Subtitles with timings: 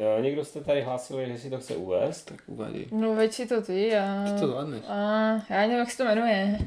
[0.00, 2.24] Jo, někdo jste tady hlásil, že si to chce uvést?
[2.24, 2.86] Tak uvádí.
[2.92, 4.24] No veď si to ty a...
[4.24, 4.80] Ty to zvládneš.
[4.88, 4.96] a
[5.50, 6.58] já nevím, jak se to jmenuje.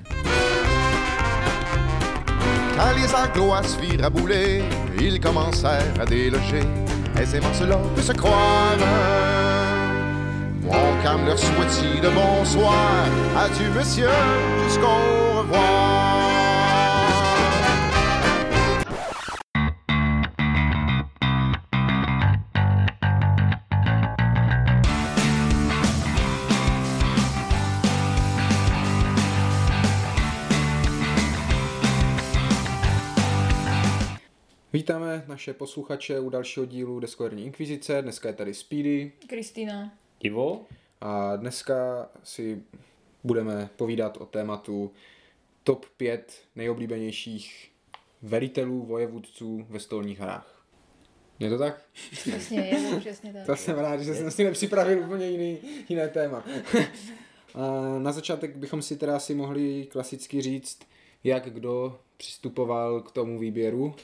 [2.76, 4.64] Quand les Anglois se firent à bouler,
[5.00, 6.64] ils commencèrent à déloger.
[7.22, 8.78] Aisément cela peut se croire.
[10.62, 13.06] Mon cam leur souhaite de bonsoir.
[13.38, 14.10] Adieu, monsieur,
[14.64, 15.93] jusqu'au revoir?
[34.84, 38.02] Vítáme naše posluchače u dalšího dílu Deskoherní inkvizice.
[38.02, 39.94] Dneska je tady Speedy Kristýna.
[40.20, 40.66] Ivo?
[41.02, 42.62] a dneska si
[43.24, 44.92] budeme povídat o tématu
[45.64, 47.72] top 5 nejoblíbenějších
[48.22, 50.66] velitelů, vojevůdců ve stolních hrách.
[51.40, 51.86] Je to tak?
[52.12, 53.46] Přesně, je to přesně tak.
[53.46, 55.58] To jsem rád, že jsem si nepřipravil úplně jiný,
[55.90, 56.44] jiné téma.
[57.54, 60.80] A na začátek bychom si teda asi mohli klasicky říct,
[61.24, 63.96] jak kdo přistupoval k tomu výběru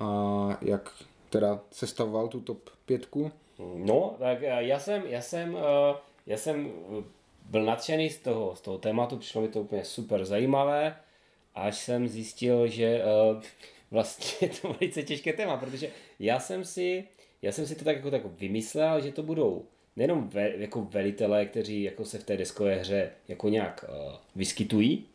[0.00, 0.92] a jak
[1.30, 3.32] teda sestavoval tu top pětku.
[3.74, 7.04] No, tak eh, já jsem, já jsem, eh, já jsem eh,
[7.50, 10.96] byl nadšený z toho, z toho tématu, přišlo mi to úplně super zajímavé,
[11.54, 13.42] až jsem zjistil, že eh,
[13.90, 17.04] vlastně je to velice těžké téma, protože já jsem si,
[17.42, 19.64] já jsem si to tak jako tak vymyslel, že to budou
[19.96, 23.84] nejenom ve, jako velitelé, kteří jako se v té deskové hře jako nějak
[24.36, 25.06] vyskytují,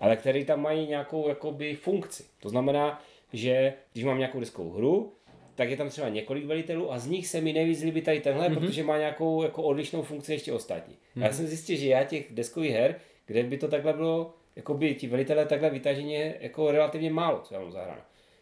[0.00, 2.24] ale který tam mají nějakou jakoby funkci.
[2.40, 3.02] To znamená,
[3.32, 5.12] že když mám nějakou deskovou hru,
[5.54, 8.48] tak je tam třeba několik velitelů a z nich se mi nejvíc líbí tady tenhle,
[8.48, 8.58] mm-hmm.
[8.58, 10.94] protože má nějakou jako odlišnou funkci ještě ostatní.
[10.94, 11.22] Mm-hmm.
[11.22, 12.94] Já jsem zjistil, že já těch deskových her,
[13.26, 17.54] kde by to takhle bylo, jako by ti velitelé takhle vytaženě jako relativně málo, co
[17.54, 18.00] já mám zahráno.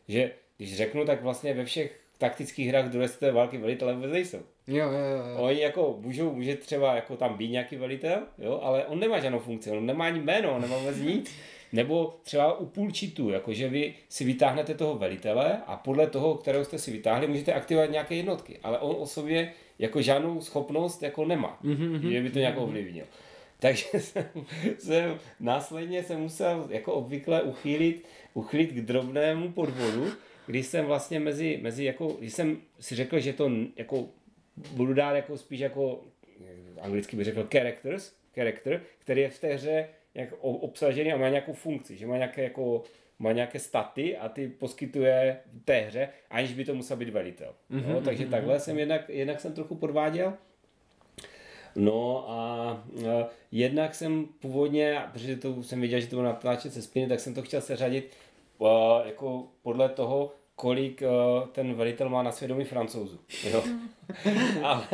[0.09, 4.39] Že když řeknu, tak vlastně ve všech taktických hrách druhé světové války velitelé vůbec nejsou.
[4.67, 5.27] Jo, jo, jo.
[5.31, 5.37] jo.
[5.39, 9.39] Oni jako můžou, může třeba jako tam být nějaký velitel, jo, ale on nemá žádnou
[9.39, 11.35] funkci, on nemá ani jméno, on nemá vůbec nic.
[11.73, 16.79] Nebo třeba u půlčitu, jakože vy si vytáhnete toho velitele a podle toho, kterého jste
[16.79, 18.59] si vytáhli, můžete aktivovat nějaké jednotky.
[18.63, 22.11] Ale on o sobě jako žádnou schopnost jako nemá, mm-hmm.
[22.11, 23.05] že by to nějak ovlivnil.
[23.59, 24.25] Takže jsem,
[24.79, 30.13] jsem následně se musel jako obvykle uchýlit, uchýlit k drobnému podvodu,
[30.47, 34.09] když jsem vlastně mezi, mezi jako, když jsem si řekl, že to jako
[34.73, 36.05] budu dát jako spíš jako,
[36.81, 41.53] anglicky bych řekl characters, character, který je v té hře jak obsažený a má nějakou
[41.53, 42.83] funkci, že má nějaké jako
[43.19, 47.55] má nějaké staty a ty poskytuje té hře, aniž by to musel být velitel.
[47.71, 50.33] Mm-hmm, no, takže takhle jsem jednak, jednak jsem trochu podváděl.
[51.77, 56.83] No a e, jednak jsem původně, protože to jsem viděl, že to bylo natáčet se
[56.83, 58.13] spiny, tak jsem to chtěl seřadit
[58.61, 58.67] e,
[59.07, 61.07] jako podle toho, kolik e,
[61.53, 63.21] ten velitel má na svědomí francouzů.
[63.51, 63.63] Jo?
[64.63, 64.85] Ale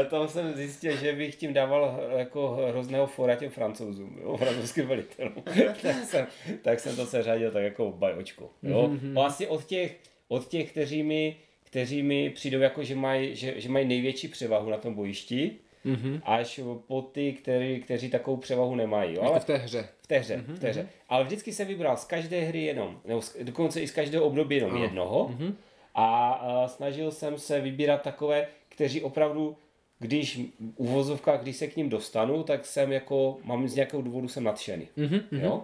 [0.00, 4.36] e, tam jsem zjistil, že bych tím dával e, jako hrozného fora těm francouzům, jo?
[4.36, 5.42] francouzským velitelům.
[5.82, 6.26] tak, jsem,
[6.62, 8.50] tak jsem to seřadil tak jako bajočku.
[8.62, 8.90] Jo?
[9.12, 9.96] Vlastně od těch,
[10.28, 14.70] od těch kteří mi kteří mi přijdou jako, že mají, že, že mají největší převahu
[14.70, 15.56] na tom bojišti,
[15.86, 16.20] mm-hmm.
[16.24, 19.14] až po ty, který, kteří takovou převahu nemají.
[19.14, 19.20] Jo?
[19.20, 19.88] Jako Ale v té hře.
[20.08, 20.54] V té hře, mm-hmm.
[20.54, 20.88] v té hře.
[21.08, 24.56] Ale vždycky jsem vybral z každé hry jenom, nebo z, dokonce i z každého období
[24.56, 24.82] jenom Ano.
[24.82, 25.28] jednoho.
[25.28, 25.54] Mm-hmm.
[25.94, 29.56] A, a snažil jsem se vybírat takové, kteří opravdu,
[29.98, 30.40] když
[30.76, 34.88] uvozovka, když se k ním dostanu, tak jsem jako, mám z nějakého důvodu jsem nadšený.
[34.98, 35.22] Mm-hmm.
[35.30, 35.62] Jo?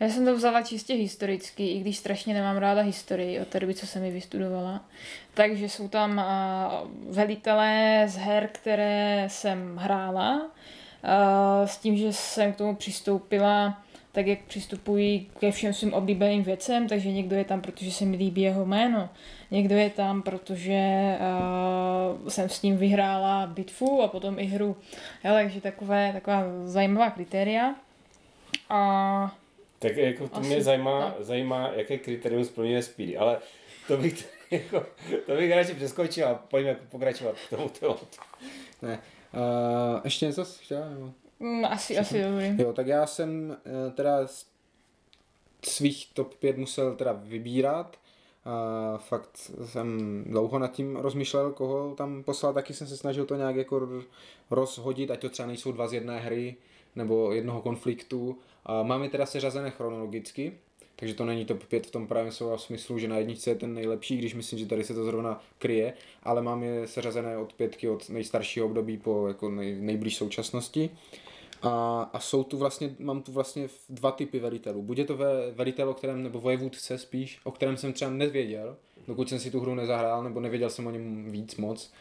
[0.00, 3.74] Já jsem to vzala čistě historicky, i když strašně nemám ráda historii od té doby,
[3.74, 4.84] co jsem ji vystudovala.
[5.34, 10.50] Takže jsou tam uh, velitelé z her, které jsem hrála, uh,
[11.64, 16.88] s tím, že jsem k tomu přistoupila tak, jak přistupuji ke všem svým oblíbeným věcem,
[16.88, 19.08] takže někdo je tam, protože se mi líbí jeho jméno,
[19.50, 20.80] někdo je tam, protože
[22.22, 24.76] uh, jsem s ním vyhrála bitvu a potom i hru.
[25.24, 27.74] Jo, takže takové, taková zajímavá kritéria.
[28.70, 29.34] A
[29.78, 31.24] Tak jako to Asi, mě zajímá, no.
[31.24, 33.38] zajímá, jaké kritérium splňuje Speedy, ale
[33.88, 34.86] to bych, jako,
[35.26, 38.06] to bych radši přeskočil a pojďme pokračovat k tomu tématu.
[38.82, 38.98] Ne.
[39.34, 40.88] Uh, ještě něco jsi chtěla?
[40.88, 41.12] Nebo?
[41.40, 42.62] mm, asi, asi dobrý.
[42.62, 44.26] Jo, tak já jsem eh, teda
[45.64, 47.96] svých top 5 musel teda vybírat.
[48.44, 53.36] A fakt jsem dlouho nad tím rozmýšlel, koho tam poslat, taky jsem se snažil to
[53.36, 54.04] nějak jako ro-
[54.50, 56.56] rozhodit, ať to třeba nejsou dva z jedné hry,
[56.96, 58.38] nebo jednoho konfliktu.
[58.66, 60.58] A mám je teda seřazené chronologicky,
[61.00, 63.74] takže to není top 5 v tom pravém slova smyslu, že na jedničce je ten
[63.74, 65.92] nejlepší, když myslím, že tady se to zrovna kryje,
[66.22, 70.90] ale mám je seřazené od pětky od nejstaršího období po jako nej, nejblíž současnosti.
[71.62, 74.82] A, a jsou tu vlastně, mám tu vlastně dva typy velitelů.
[74.82, 78.76] Buď je to ve, velitel, o kterém, nebo vojevůdce spíš, o kterém jsem třeba nevěděl,
[79.08, 81.92] dokud jsem si tu hru nezahrál, nebo nevěděl jsem o něm víc moc.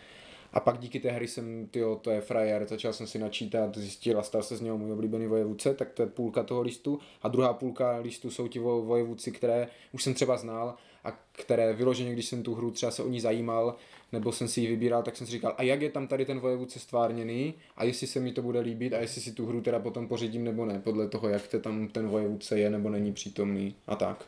[0.53, 4.19] A pak díky té hry jsem, tyjo, to je frajer, začal jsem si načítat, zjistil
[4.19, 6.99] a stal se z něho můj oblíbený vojevůdce, tak to je půlka toho listu.
[7.21, 11.73] A druhá půlka listu jsou ti vo- vojevůdci, které už jsem třeba znal a které
[11.73, 13.75] vyloženě, když jsem tu hru třeba se o ní zajímal,
[14.11, 16.39] nebo jsem si ji vybíral, tak jsem si říkal, a jak je tam tady ten
[16.39, 19.79] vojevůdce stvárněný, a jestli se mi to bude líbit, a jestli si tu hru teda
[19.79, 23.75] potom pořídím nebo ne, podle toho, jak to tam ten vojevůdce je nebo není přítomný
[23.87, 24.25] a tak.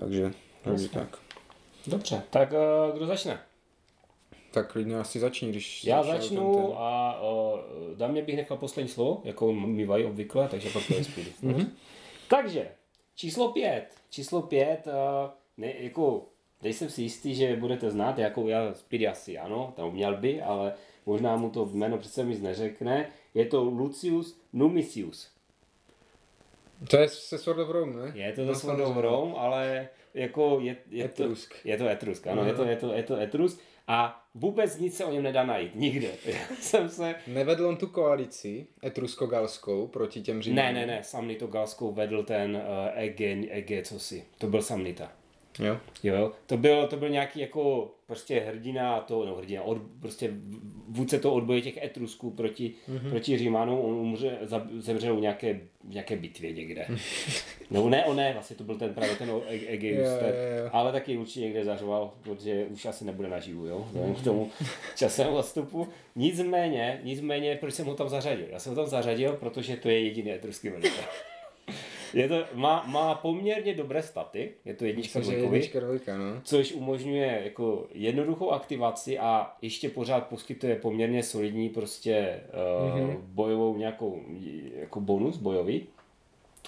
[0.00, 0.32] Takže,
[0.62, 1.18] takže tak.
[1.86, 2.22] Dobře.
[2.30, 3.40] Tak uh, kdo začne?
[4.54, 6.72] Tak klidně asi začni, když Já začnu ten, ten...
[6.76, 7.58] a uh,
[7.96, 11.32] dám mě bych nechal poslední slovo, jako mývají obvykle, takže pak to je speedy.
[11.42, 11.68] mm-hmm.
[12.28, 12.68] Takže,
[13.14, 13.86] číslo pět.
[14.10, 16.26] Číslo pět, uh, ne, jako,
[16.62, 20.74] nejsem si jistý, že budete znát, jako já speedy asi ano, tam měl by, ale
[21.06, 23.10] možná mu to jméno přece mi neřekne.
[23.34, 25.30] Je to Lucius Numisius.
[26.90, 28.12] To je se Sword of Rome, ne?
[28.14, 28.96] Je to to Sword of.
[28.96, 31.54] Rome, ale jako je, je to, Etrusk.
[31.64, 35.04] je to Etrusk, ano, je to, je to, je to Etrusk a vůbec nic se
[35.04, 36.08] o něm nedá najít, nikde.
[36.26, 40.74] Já jsem se, Nevedl on tu koalici etrusko-galskou proti těm Římanům?
[40.74, 42.62] ne, ne, ne, Samnito Galskou vedl ten uh,
[42.94, 45.12] Ege, Ege, co si, to byl Samnita.
[45.58, 45.78] Jo.
[46.02, 46.32] Jo.
[46.46, 50.30] To byl, to byl nějaký jako prostě hrdina, to, no hrdina, od, prostě
[50.88, 53.10] vůdce toho odboje těch Etrusků proti, mm-hmm.
[53.10, 54.38] proti Římanům, on umře,
[54.78, 56.86] zemřel v nějaké, v nějaké bitvě někde.
[57.70, 60.64] no ne, on ne, vlastně to byl ten právě ten E- Egeus, Jo, ten, jo,
[60.64, 60.70] jo.
[60.72, 64.50] ale taky určitě někde zařoval, protože už asi nebude naživu, jo, vzhledem k tomu
[64.96, 65.88] časovému odstupu.
[66.16, 68.46] Nicméně, nicméně, proč jsem ho tam zařadil?
[68.50, 71.04] Já jsem ho tam zařadil, protože to je jediný etruský velitel.
[72.14, 76.18] Je to, má, má poměrně dobré staty, je to jednička Myslím, že dvojkový, jednička, dvojka,
[76.18, 76.40] no.
[76.44, 82.40] což umožňuje jako jednoduchou aktivaci a ještě pořád poskytuje poměrně solidní prostě
[82.80, 83.16] uh, mm-hmm.
[83.20, 84.22] bojovou nějakou
[84.74, 85.86] jako bonus bojový,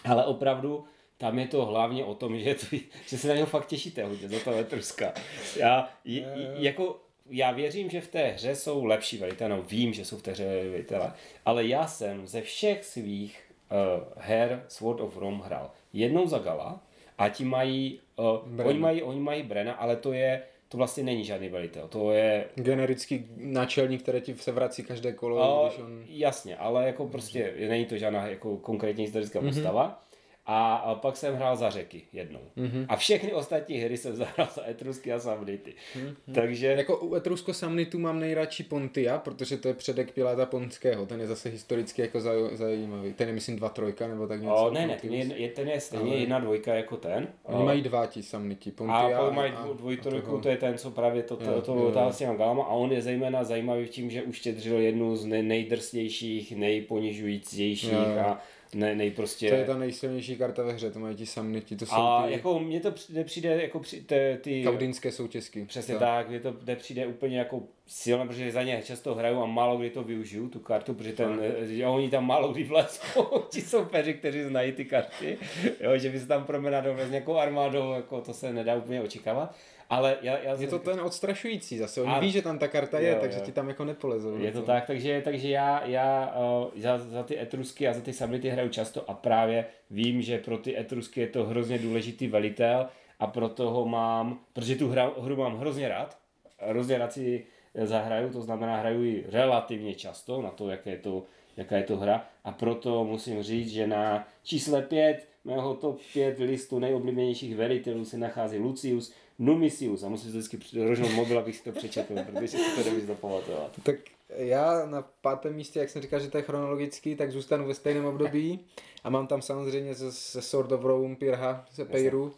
[0.04, 0.84] ale opravdu
[1.18, 2.76] tam je to hlavně o tom, že, to,
[3.06, 5.12] že se na něho fakt těšíte hodně za toho Etruska.
[5.56, 7.00] Já, j, j, jako,
[7.30, 10.30] já věřím, že v té hře jsou lepší velitelé, no vím, že jsou v té
[10.30, 11.12] hře velitelé,
[11.44, 16.80] ale já jsem ze všech svých uh, her Sword of Rome hrál jednou za Gala
[17.18, 18.68] a ti mají, uh, Bren.
[18.68, 22.44] oni mají, oni mají Brena, ale to je, to vlastně není žádný velitel, to je
[22.54, 26.02] Generický náčelník, který ti se vrací každé kolo, a, když on...
[26.08, 29.48] Jasně, ale jako prostě není to žádná jako konkrétní historická Mhm.
[29.48, 29.54] mm-hmm.
[29.54, 30.02] postava.
[30.48, 32.40] A, pak jsem hrál za řeky jednou.
[32.56, 32.66] Mhm.
[32.68, 32.86] Mm-hmm.
[32.88, 35.74] A všechny ostatní hry jsem zahrál za Etrusky a Samnity.
[35.96, 36.06] Mhm.
[36.06, 36.34] Mm-hmm.
[36.34, 41.20] Takže Jako u Etrusko Samnitu mám nejradši Pontia, protože to je předek Piláta Ponského, ten
[41.20, 43.12] je zase historicky jako zaj- zajímavý.
[43.12, 44.54] Ten je myslím dva trojka nebo tak něco.
[44.54, 47.28] o, ne, ne, ten je, ten je stejně Ale- jedna dvojka jako ten.
[47.44, 50.40] Oni mají dva ti Samniti, a Pontia mají a- dvoj, a dvojtrojku, toho.
[50.42, 51.92] to je ten, co právě to, to, Jo, to, jo.
[51.92, 55.24] to s těma galama a on je zejména zajímavý v tím, že uštědřil jednu z
[55.26, 58.20] nej, nejdrsnějších, nejponižujícnějších Jo, jo.
[58.20, 58.40] a
[58.74, 59.48] ne, nejprostě...
[59.48, 62.32] To je ta nejsilnější karta ve hře, to mají ti Samniti, to jsou a ty
[62.32, 64.64] jako mně to přijde, přijde jako při, te, ty...
[64.64, 65.64] kaudinské soutězky.
[65.64, 66.00] Přesně To.
[66.00, 69.90] tak, kdy to nepřijde úplně jako silné, protože za ně často hraju a málo kdy
[69.90, 74.42] to využiju, tu kartu, protože ten, že oni tam málo kdy vlezou, ti soupeři, kteří
[74.42, 75.38] znají ty karty,
[75.80, 79.54] jo, že by se tam promenadou s nějakou armádou, jako to se nedá úplně očekávat.
[79.90, 82.20] Ale já, já Je to ten odstrašující zase, oni Ano.
[82.20, 83.44] ví, že tam ta karta je, Jo, takže jo.
[83.44, 84.38] ti tam jako nepolezou.
[84.38, 86.34] Je to tak, takže, takže já, já
[86.74, 90.38] uh, za, za ty etrusky a za ty samity hraju často a právě vím, že
[90.38, 92.86] pro ty etrusky je to hrozně důležitý velitel
[93.18, 96.16] a proto ho mám, protože tu hra, hru mám hrozně rád,
[96.58, 97.44] hrozně rád si
[97.84, 101.22] zahraju, to znamená hraju ji relativně často na to, jaké je to,
[101.56, 106.38] jaká je to hra a proto musím říct, že na čísle 5 mého top 5
[106.38, 111.64] listu nejoblíbenějších velitelů se nachází Lucius Numisius a musím si vždycky rožnout mobil, abych si
[111.64, 113.70] to přečetl, protože si to nemůžu zapamatovat.
[113.82, 113.96] Tak
[114.36, 118.04] já na pátém místě, jak jsem říkal, že to je chronologický, tak zůstanu ve stejném
[118.04, 118.60] období
[119.04, 122.34] a mám tam samozřejmě ze, ze Sword of Rome Pirha, ze Peiru.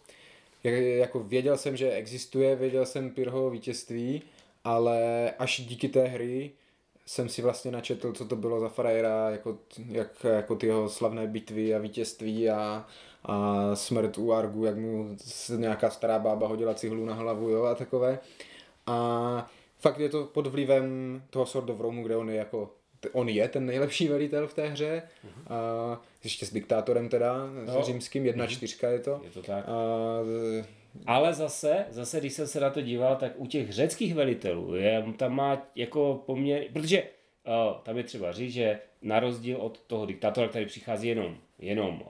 [0.65, 4.23] Jak, jako věděl jsem, že existuje, věděl jsem Pirhovo vítězství,
[4.65, 6.51] ale až díky té hry
[7.07, 11.27] jsem si vlastně načetl, co to bylo za frajera, jako, jak, jako ty jeho slavné
[11.27, 12.87] bitvy a vítězství a,
[13.25, 15.17] a smrt u Argu, jak mu
[15.57, 18.19] nějaká stará bába hodila cihlu na hlavu jo, a takové.
[18.87, 22.71] A fakt je to pod vlivem toho Sword of Rome, kde on je jako
[23.13, 25.03] on je ten nejlepší velitel v té hře,
[25.49, 27.37] a ještě s diktátorem teda,
[27.75, 27.83] Jo.
[27.83, 29.21] s římským, jedna čtyřka je to.
[29.25, 29.65] Je to tak.
[29.69, 29.73] A,
[31.07, 35.05] Ale zase, zase, když jsem se na to díval, tak u těch řeckých velitelů je,
[35.17, 40.07] tam má jako poměr, protože uh, tam je třeba říct, že na rozdíl od toho
[40.07, 42.09] diktátora, který přichází jenom, jenom uh,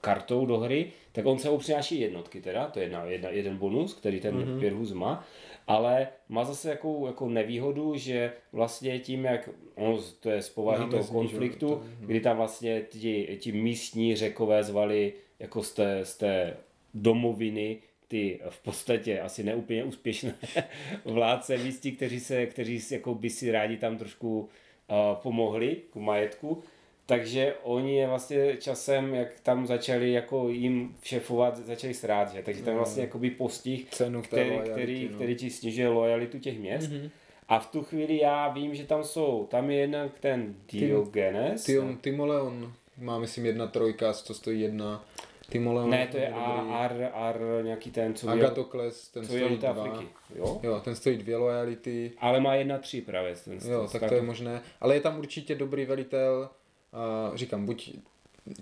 [0.00, 3.94] kartou do hry, tak on sebou přináší jednotky teda, to je jedna, jedna, jeden bonus,
[3.94, 4.60] který ten mm-hmm.
[4.60, 5.24] Pirhus má,
[5.66, 10.80] ale má zase jakou jako nevýhodu, že vlastně tím, jak on, to je z povahy
[10.80, 16.04] Námezní, toho konfliktu, to- kdy tam vlastně ti, ti místní řekové zvali jako z té,
[16.04, 16.56] z té
[16.94, 17.78] domoviny
[18.08, 20.34] ty v podstatě asi neúplně úspěšné
[21.04, 24.48] vládce místí, kteří, se, kteří jako by si rádi tam trošku uh,
[25.22, 26.62] pomohli k majetku,
[27.08, 32.42] takže oni je vlastně časem, jak tam začali jako jim šefovat, začali srát, že?
[32.42, 35.14] takže tam vlastně jakoby postih, Cenu který, lojality, který, no.
[35.14, 36.90] který ti snižuje lojalitu těch měst.
[36.90, 37.10] Mm-hmm.
[37.48, 41.64] A v tu chvíli já vím, že tam jsou, tam je jednak ten Diogenes.
[41.64, 45.04] Tion, Timoleon má, myslím, jedna trojka, co stojí jedna.
[45.50, 46.28] Timoleon ne, to je.
[46.28, 49.70] Ar, Ar, nějaký ten, co Agatokles, ten co stojí dva.
[49.70, 50.08] Afriky.
[50.34, 50.60] Jo?
[50.62, 52.12] Jo, ten stojí dvě lojality.
[52.18, 53.34] Ale má jedna tři právě.
[53.44, 54.62] Ten, Jo, tak to je možné.
[54.80, 56.50] Ale je tam určitě dobrý velitel.
[56.92, 57.92] A říkám, buď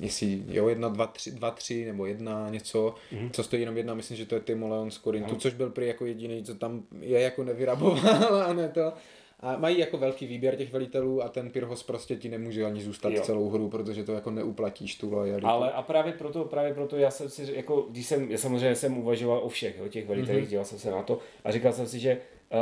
[0.00, 3.30] jestli jo, jedna, dva, tři, dva, tři nebo jedna něco, mm-hmm.
[3.30, 5.40] co stojí jenom jedna, myslím, že to je Timoleon z Korintu, Ano.
[5.40, 8.92] což byl prý jako jediný, co tam je jako nevyraboval a ne to.
[9.40, 13.12] A mají jako velký výběr těch velitelů a ten Pyrhos prostě ti nemůže ani zůstat
[13.12, 13.22] Jo.
[13.22, 15.46] celou hru, protože to jako neuplatíš tu lojalitu.
[15.46, 18.98] Ale a právě proto, právě proto já jsem si, jako, když jsem, já samozřejmě jsem
[18.98, 20.48] uvažoval o všech, jo, těch velitelích, mm-hmm.
[20.48, 22.20] díval jsem se na to a říkal jsem si, že
[22.52, 22.58] uh,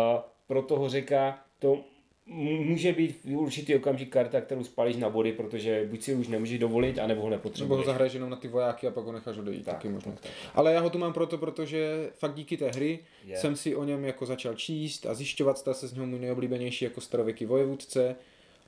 [0.46, 1.84] pro toho řeka to
[2.26, 6.58] může být v určitý okamžik karta, kterou spalíš na body, protože buď si už nemůžeš
[6.58, 7.86] dovolit, anebo ho Nebo ho nepotřebuješ.
[7.86, 10.12] zahraješ jenom na ty vojáky a pak ho necháš odejít, Tak, taky možná.
[10.12, 10.30] tak, tak.
[10.54, 13.36] Ale já ho tu mám proto, protože fakt díky té hry Je.
[13.36, 16.84] jsem si o něm jako začal číst a zjišťovat, stal se z něho můj nejoblíbenější
[16.84, 18.16] jako starověký vojevůdce.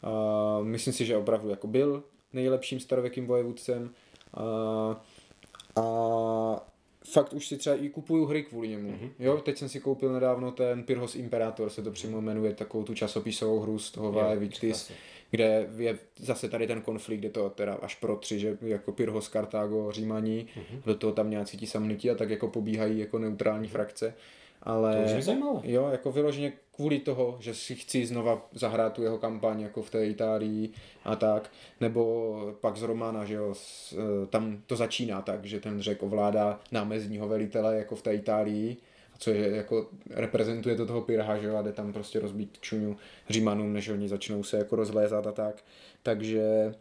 [0.03, 3.91] A myslím si, že opravdu jako byl nejlepším starověkým vojevůdcem.
[4.35, 5.05] A,
[5.77, 6.67] a
[7.13, 8.91] fakt už si třeba i kupuju hry kvůli němu.
[8.91, 9.11] Mm-hmm.
[9.19, 12.95] Jo, teď jsem si koupil nedávno ten Pyrhos Imperator, se to přímo jmenuje, takovou tu
[12.95, 14.13] časopisovou hru z toho
[14.75, 14.93] jsi.
[15.31, 19.29] kde je zase tady ten konflikt, kde to teda až pro tři, že jako Pyrhos,
[19.29, 20.83] Kartágo, Římaní, Mhm.
[20.87, 24.15] do toho tam nějací ti samniti a tak jako pobíhají jako neutrální frakce.
[24.67, 25.61] Ale To už je zajímavé.
[25.65, 29.91] jo, jako vyloženě kvůli toho, že si chci znova zahrát tu jeho kampaň jako v
[29.91, 30.71] té Itálii
[31.05, 33.55] a tak, nebo pak z Romana, že jo,
[33.93, 38.77] eh, tam to začíná tak, že ten řek ovládá námezního velitele jako v té Itálii,
[39.19, 42.97] co je jako reprezentuje to toho Pirha, že jo, a jde tam prostě rozbít čuňu
[43.31, 45.65] Římanům, než oni začnou se jako rozlézat a tak.
[46.03, 46.75] Takže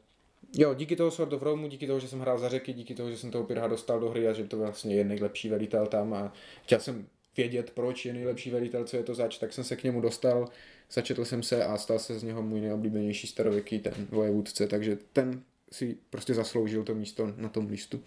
[0.54, 3.10] jo, díky toho Sword of Rome, díky toho, že jsem hrál za řeky, díky toho,
[3.12, 6.14] že jsem toho Pirha dostal do hry a že to vlastně je nejlepší velitel tam
[6.14, 9.76] a chtěl jsem vědět, proč je nejlepší velitel, co je to zač, tak jsem se
[9.76, 10.50] k němu dostal,
[10.92, 15.42] začetl jsem se a stal se z něho můj nejoblíbenější starověký ten vojevůdce, takže ten
[15.72, 18.02] si prostě zasloužil to místo na tom listu.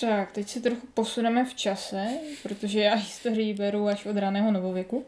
[0.00, 2.06] Tak, teď se trochu posuneme v čase,
[2.42, 5.04] protože já historii beru až od raného novověku.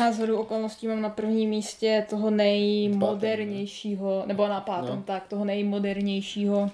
[0.00, 5.02] A z okolností mám na prvním místě toho nejmodernějšího, nebo na pátém, no.
[5.02, 6.70] tak, toho nejmodernějšího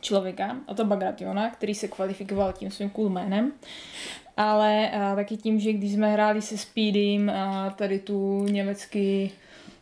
[0.00, 3.52] člověka, a to Bagrationa, který se kvalifikoval tím svým cool jménem.
[4.36, 9.32] Ale a, taky tím, že když jsme hráli se Speedym a tady tu německý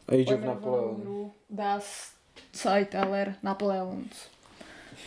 [0.08, 1.00] Age of Napoleon.
[1.00, 2.12] hru Das
[2.52, 4.28] Zeitalter Napoleons.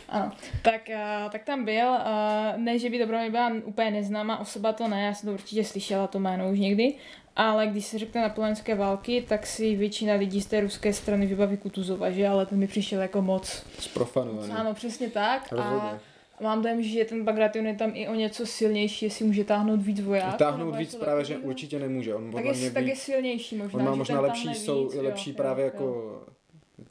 [0.09, 4.73] Ano, tak, a, tak tam byl, a, ne, že by mě byla úplně neznámá osoba,
[4.73, 6.93] to ne, já jsem to určitě slyšela, to jméno už někdy,
[7.35, 11.57] ale když se řekne napoleonské války, tak si většina lidí z té ruské strany vybaví
[11.57, 13.65] Kutuzova, že, ale ten mi přišel jako moc.
[13.79, 14.51] Zprofanovaný.
[14.51, 15.51] Ano, přesně tak.
[15.51, 15.89] Rozhodně.
[15.89, 15.99] A
[16.41, 20.01] mám dojem, že ten Bagration je tam i o něco silnější, jestli může táhnout víc
[20.01, 20.37] vojáků.
[20.37, 22.15] Táhnout nebo víc právě, že určitě nemůže.
[22.15, 23.79] On tak podle mě je, tak je silnější možná.
[23.79, 25.71] On má možná lepší, tahne jsou, víc, jo, lepší jo, právě jo.
[25.73, 26.21] jako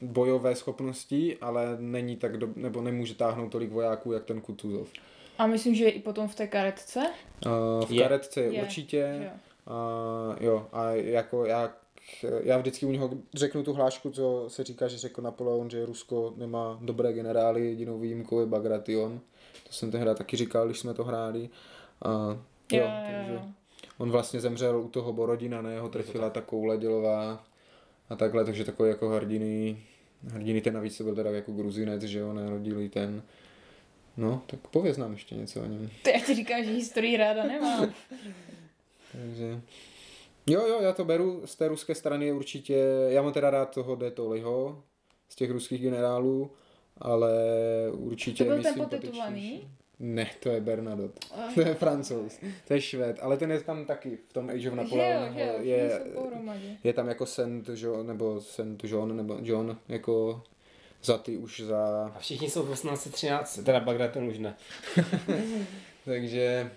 [0.01, 4.89] bojové schopnosti, ale není tak, do, nebo nemůže táhnout tolik vojáků, jak ten Kutuzov.
[5.37, 6.99] A myslím, že je i potom v té karetce.
[7.45, 8.01] Uh, v Je.
[8.01, 9.19] karetce je, Je, určitě.
[9.23, 9.29] Jo.
[9.67, 11.73] Uh, jo, a jako já,
[12.43, 16.33] já vždycky u něho řeknu tu hlášku, co se říká, že řekl Napoleon, že Rusko
[16.37, 19.19] nemá dobré generály, jedinou výjimkou je Bagration.
[19.63, 21.49] To jsem tehdy taky říkal, když jsme to hráli.
[22.01, 22.37] A,
[22.71, 23.41] jo, Jo, takže jo, jo.
[23.97, 27.43] on vlastně zemřel u toho Borodina, ne, ho trefila ta koule dělová
[28.09, 29.83] a takhle, takže takový jako hrdiny,
[30.27, 33.23] hrdiny ten navíc to byl teda jako gruzinec, že jo, narodili ten,
[34.17, 35.89] no, tak pověz nám ještě něco o něm.
[36.03, 37.93] Ty já ti říkám, že historii ráda nemám.
[39.11, 39.61] Takže...
[40.49, 42.77] Jo, jo, já to beru z té ruské strany určitě.
[43.07, 44.83] Já mám teda rád toho Detoliho
[45.29, 46.51] z těch ruských generálů,
[47.01, 47.31] ale
[47.91, 49.67] určitě To byl mi ten potetovaný?
[49.99, 51.27] Ne, to je Bernadotte.
[51.35, 51.53] Ah.
[51.53, 52.39] To je francouz.
[52.67, 55.23] To je švéd, ale ten je tam taky v tom Age of Že Napoleon.
[55.23, 56.01] jo, že jo, je,
[56.83, 60.43] je tam jako Saint John, nebo Saint John, nebo John, jako
[61.03, 62.11] za ty už za...
[62.15, 64.55] A všichni jsou v 1813, teda Bagration už ne.
[66.05, 66.71] Takže...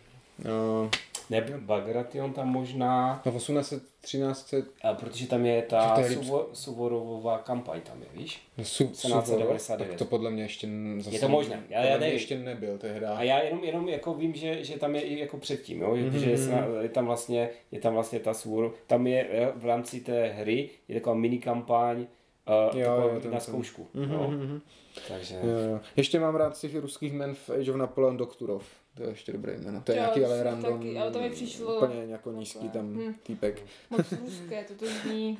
[0.44, 0.90] No,
[1.30, 7.38] Nebyl Bagration tam možná, no v 1813 a protože tam je ta je Suvo, Suvorovová
[7.38, 8.42] kampaň tam je, víš?
[8.58, 9.88] No, su, 1799.
[9.88, 10.68] tak to podle mě ještě
[10.98, 12.14] zase, Je to možné, já- já nevím.
[12.14, 13.14] ještě nebyl tehda.
[13.16, 15.96] A já jenom, jenom jako vím, že, že tam je i jako předtím, jo?
[15.96, 16.18] Mhm, Mm-hmm.
[16.18, 16.38] že je,
[16.82, 20.70] je, tam vlastně, je tam vlastně ta svůr, tam je jo, v rámci té hry
[20.88, 23.86] je taková mini kampaň uh, Jo, taková jo, na ten zkoušku.
[23.94, 24.26] Mhm, jo?
[24.30, 24.60] mhm.
[25.08, 25.80] Takže Jo, jo.
[25.96, 28.64] Ještě mám rád z těch ruských men v Age of Napoleon Doktorov.
[29.00, 29.80] To je ještě dobré jméno.
[29.80, 32.94] To je Jo, nějaký ale taky, random, ale to mi přišlo úplně jako nízký tam
[32.94, 33.14] Hm.
[33.22, 33.62] týpek.
[33.90, 35.38] Moc ruské, to to zní...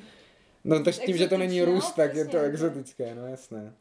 [0.63, 3.27] No tak s tím, že to není Exotické, Rus, no, tak je to exotické, no
[3.27, 3.73] jasné.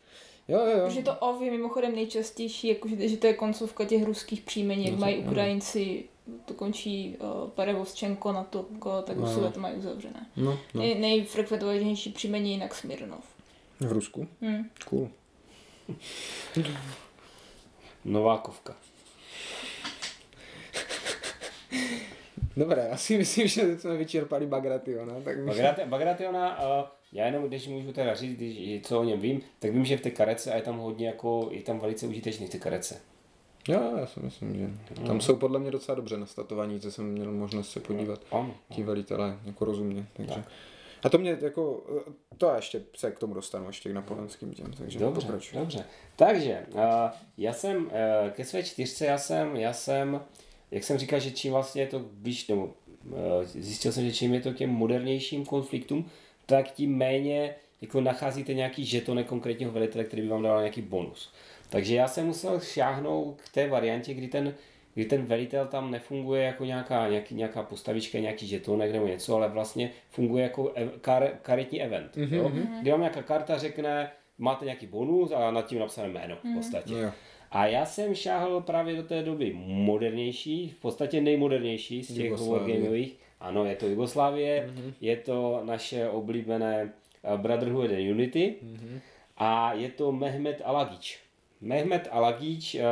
[0.48, 1.04] Jo, jo, Protože jo.
[1.04, 5.00] to ov je mimochodem nejčastější, jakože, že to je koncovka těch ruských příjmení, jak No,
[5.00, 5.30] mají ano.
[5.30, 6.04] Ukrajinci,
[6.44, 8.66] to končí uh, Parevosčenko na to,
[9.02, 9.22] tak No.
[9.26, 10.26] Rusové to mají uzavřené.
[10.36, 10.44] No,
[10.74, 10.80] no.
[10.80, 13.24] Nej, nejfrekventovanější příjmení jinak Smirnov.
[13.80, 14.28] V Rusku?
[14.42, 14.64] Hm.
[14.88, 15.10] Cool.
[18.04, 18.76] Novákovka.
[22.56, 27.44] Dobré, já si myslím, že jsme vyčerpali Bagration, no, tak Bagrati- Bagrationa, uh, já jenom,
[27.44, 30.52] když můžu teda říct, když, co o něm vím, tak vím, že v té karece
[30.52, 33.00] a je tam hodně jako, je tam velice užitečný v té karece.
[33.68, 34.68] Jo, já si myslím, že
[35.06, 38.20] tam jsou podle mě docela dobře nastatovaní, co jsem měl možnost se podívat.
[38.32, 38.54] Ano.
[38.72, 40.34] Ti velitelé, jako rozumně, takže.
[40.34, 40.44] Tak.
[41.02, 41.84] A to mě jako,
[42.38, 45.58] to já ještě se k tomu dostanu, ještě k napoleonským těm, takže Dobře, pokračuj.
[45.58, 45.84] dobře.
[46.16, 46.80] Takže, uh,
[47.38, 47.90] já jsem, uh,
[48.30, 50.20] ke své čtyřce, já jsem, já jsem,
[50.70, 52.72] jak jsem říkal, že čím vlastně je to blíž, nebo uh,
[53.44, 56.10] zjistil jsem, že čím je to k těm modernějším konfliktům,
[56.46, 61.32] tak tím méně jako nacházíte nějaký žetone konkrétního velitele, který by vám dal nějaký bonus.
[61.68, 64.54] Takže já jsem musel šáhnout k té variantě, kdy ten,
[64.94, 69.48] kdy ten velitel tam nefunguje jako nějaká, nějaký, nějaká postavička, nějaký žetonek nebo něco, ale
[69.48, 72.16] vlastně funguje jako ev, kar, karetní event.
[72.16, 72.34] Mm-hmm.
[72.34, 72.52] Jo?
[72.80, 76.94] Kdy vám nějaká karta řekne, máte nějaký bonus a nad tím napsané jméno v podstatě.
[76.94, 77.10] Jo.
[77.50, 83.16] A já jsem šáhl právě do té doby modernější, v podstatě nejmodernější z těch wargameových.
[83.40, 84.92] Ano, je to Jugoslávie, mm-hmm.
[85.00, 86.92] je to naše oblíbené
[87.24, 89.00] eh, Brotherhood and Unity mm-hmm.
[89.36, 91.18] a je to Mehmet Alagič.
[91.60, 92.82] Mehmet Alagič eh,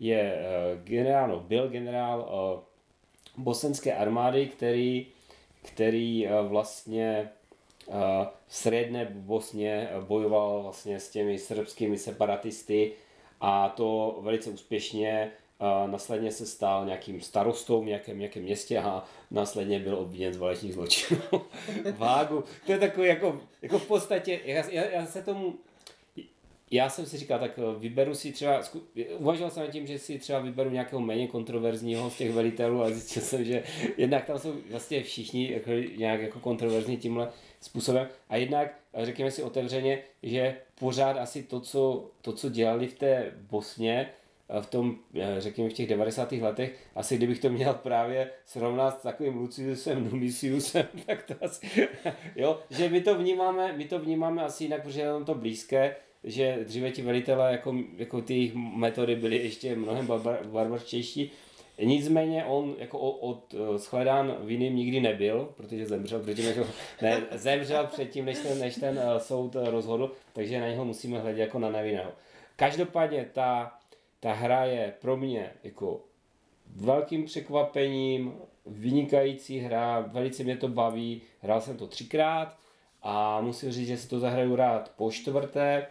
[0.00, 2.28] je eh, generál, no, byl generál
[3.36, 5.06] bosenské armády, který,
[5.62, 7.28] který vlastně
[8.46, 12.92] v středné Bosně bojoval vlastně s těmi srbskými separatisty
[13.42, 15.30] a to velice úspěšně.
[15.60, 20.36] Eh, Následně se stal nějakým starostou v nějakém, nějakém městě a následně byl obviněn z
[20.36, 21.20] válečných zločinů.
[21.96, 22.44] Vágu.
[22.66, 25.54] To je takový jako, jako v podstatě, já, já, já se tomu,
[26.70, 28.62] já jsem si říkal, tak eh, vyberu si třeba,
[29.18, 33.22] uvažoval jsem tím, že si třeba vyberu nějakého méně kontroverzního z těch velitelů a zjistil
[33.22, 33.62] jsem, že
[33.96, 39.30] jednak tam jsou vlastně všichni jako, nějak jako kontroverzní tímhle způsobem a jednak eh, řekněme
[39.30, 44.10] si otevřeně, že pořád asi to, co, to, co dělali v té Bosně,
[44.48, 46.42] eh, v tom, eh, řekněme, v těch 90.
[46.42, 51.88] letech, asi kdybych to měl právě srovnat s takovým Luciusem Numisiusem, tak to asi,
[52.36, 55.96] jo, že my to vnímáme, my to vnímáme asi jinak, protože je nám to blízké,
[56.24, 60.46] že dříve ti velitelé, jako, jako ty jejich metody byly ještě mnohem barbar.
[61.84, 66.56] Nicméně on jako od eh, shledán vinným nikdy nebyl, protože zemřel předtím, než
[67.02, 71.18] ne, zemřel předtím, než ten, než ten eh, soud eh, rozhodl, takže na něho musíme
[71.18, 72.12] hledět jako na nevinného.
[72.56, 73.72] Každopádně ta,
[74.20, 76.00] ta hra je pro mě jako
[76.76, 78.34] velkým překvapením,
[78.66, 82.56] vynikající hra, velice mě to baví, hrál jsem to třikrát
[83.02, 85.86] a musím říct, že si to zahraju rád po čtvrté.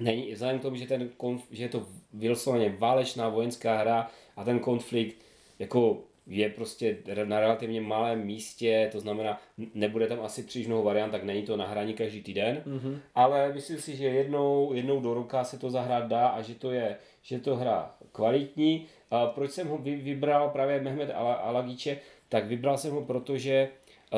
[0.00, 4.44] Není, vzhledem k tomu, že, ten konf, že je to vylosovaně válečná vojenská hra a
[4.44, 5.16] ten konflikt
[5.58, 9.40] jako je prostě na relativně malém místě, to znamená,
[9.74, 12.98] nebude tam asi příliš mnoho variant, tak není to na hraní každý týden, mm-hmm.
[13.14, 16.70] ale myslím si, že jednou, jednou do roka se to zahrát dá a že to
[16.70, 18.86] je, že to hra kvalitní.
[19.10, 21.98] A proč jsem ho vy, vybral právě Mehmet Ala- Alagiče,
[22.28, 23.68] tak vybral jsem ho, protože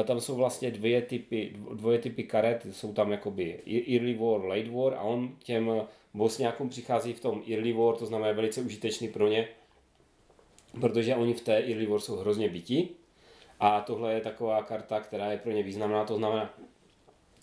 [0.05, 4.95] tam jsou vlastně dvě typy, dvoje typy karet, jsou tam jakoby Early War, Late War
[4.95, 5.71] a on těm
[6.15, 9.49] Bosňákům přichází v tom Early War, to znamená velice užitečný pro ně,
[10.81, 12.91] protože oni v té Early War jsou hrozně bytí
[13.61, 16.55] a tohle je taková karta, která je pro ně významná, to znamená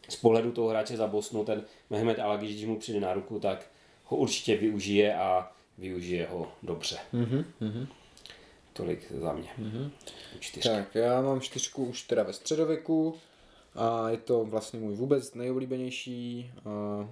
[0.09, 3.67] z pohledu toho hráče za Bosnu, ten Mehmet Alagič, když mu přijde na ruku, tak
[4.03, 6.97] ho určitě využije a využije ho dobře.
[7.13, 7.87] Mm-hmm.
[8.73, 9.49] Tolik za mě.
[9.59, 9.89] Mm-hmm.
[10.39, 10.69] Čtyřka.
[10.69, 13.15] Tak, já mám čtyřku už teda ve středověku
[13.75, 17.07] a je to vlastně můj vůbec nejoblíbenější uh,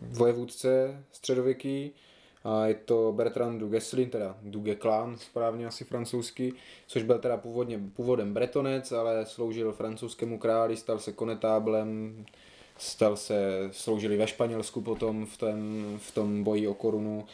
[0.00, 1.90] vojevůdce středověký.
[2.44, 6.52] A je to Bertrand du Gueslin, teda du Guesclin, správně asi francouzsky,
[6.86, 12.24] což byl teda původně, původem bretonec, ale sloužil francouzskému králi, stal se konetáblem,
[12.78, 17.26] stal se, sloužili ve Španělsku potom v, ten, v tom boji o korunu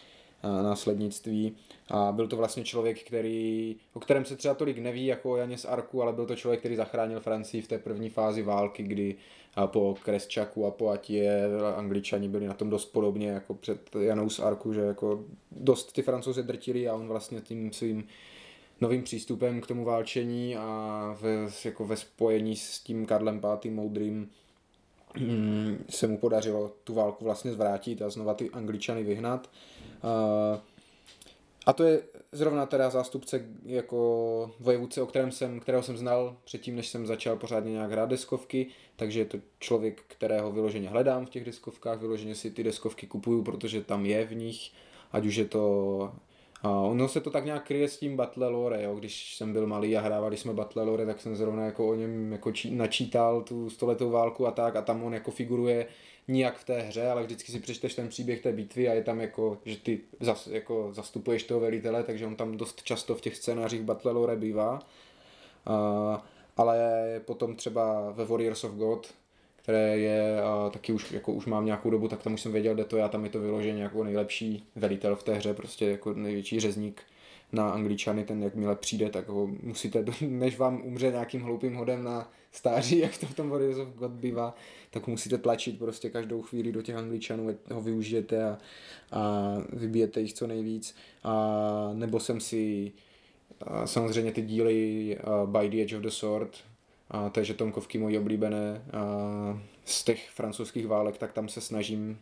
[0.63, 1.57] následnictví.
[1.89, 5.59] A byl to vlastně člověk, který, o kterém se třeba tolik neví jako o Janě
[5.59, 9.17] z Arku, ale byl to člověk, který zachránil Francii v té první fázi války, kdy
[9.57, 11.43] a po Kresčaku a po Atě
[11.77, 16.03] Angličani byli na tom dost podobně jako před Janou z Arku, že jako dost ty
[16.03, 18.05] Francouzi drtili a on vlastně tím svým
[18.81, 21.31] novým přístupem k tomu válčení a ve,
[21.65, 23.71] jako ve spojení s tím Karlem V.
[23.71, 24.31] Moudrým
[25.21, 29.51] mm, se mu podařilo tu válku vlastně zvrátit a znova ty Angličany vyhnat.
[31.67, 36.77] A, to je zrovna teda zástupce jako vojevůdce, o kterém jsem, kterého jsem znal předtím,
[36.77, 41.31] než jsem začal pořádně nějak hrát deskovky, takže je to člověk, kterého vyloženě hledám v
[41.31, 44.73] těch deskovkách, vyloženě si ty deskovky kupuju, protože tam je v nich,
[45.13, 46.13] ať už je to
[46.71, 48.95] ono se to tak nějak kryje s tím Battle Lore, jo.
[48.95, 52.33] když jsem byl malý a hrávali jsme Battle Lore, tak jsem zrovna jako o něm
[52.33, 55.87] jako či, načítal tu stoletou válku a tak a tam on jako figuruje
[56.29, 59.21] nijak v té hře, ale vždycky si přečteš ten příběh té bitvy a je tam
[59.21, 63.37] jako, že ty zas, jako zastupuješ toho velitele, takže on tam dost často v těch
[63.37, 64.81] scénářích Battle Lore bývá.
[65.67, 66.81] A, ale
[67.25, 69.15] potom třeba ve Warriors of God,
[69.65, 72.75] které je a taky už, jako už mám nějakou dobu, tak tam už jsem věděl,
[72.75, 76.13] kde to já tam je to vyloženě jako nejlepší velitel v té hře, prostě jako
[76.13, 77.03] největší řezník
[77.53, 82.33] na angličany, ten jakmile přijde, tak ho musíte, než vám umře nějakým hloupým hodem na
[82.53, 84.55] stáří, jak to v tom Warriors of God bývá,
[84.91, 88.59] tak musíte tlačit prostě každou chvíli do těch angličanů, ho využijete a,
[89.13, 90.97] a vybijete jich co nejvíc.
[91.23, 92.93] A nebo jsem si
[93.61, 96.57] a samozřejmě ty díly uh, By the Edge of the Sword,
[97.11, 102.19] a je žetonkovky moje oblíbené a z těch francouzských válek, tak tam se snažím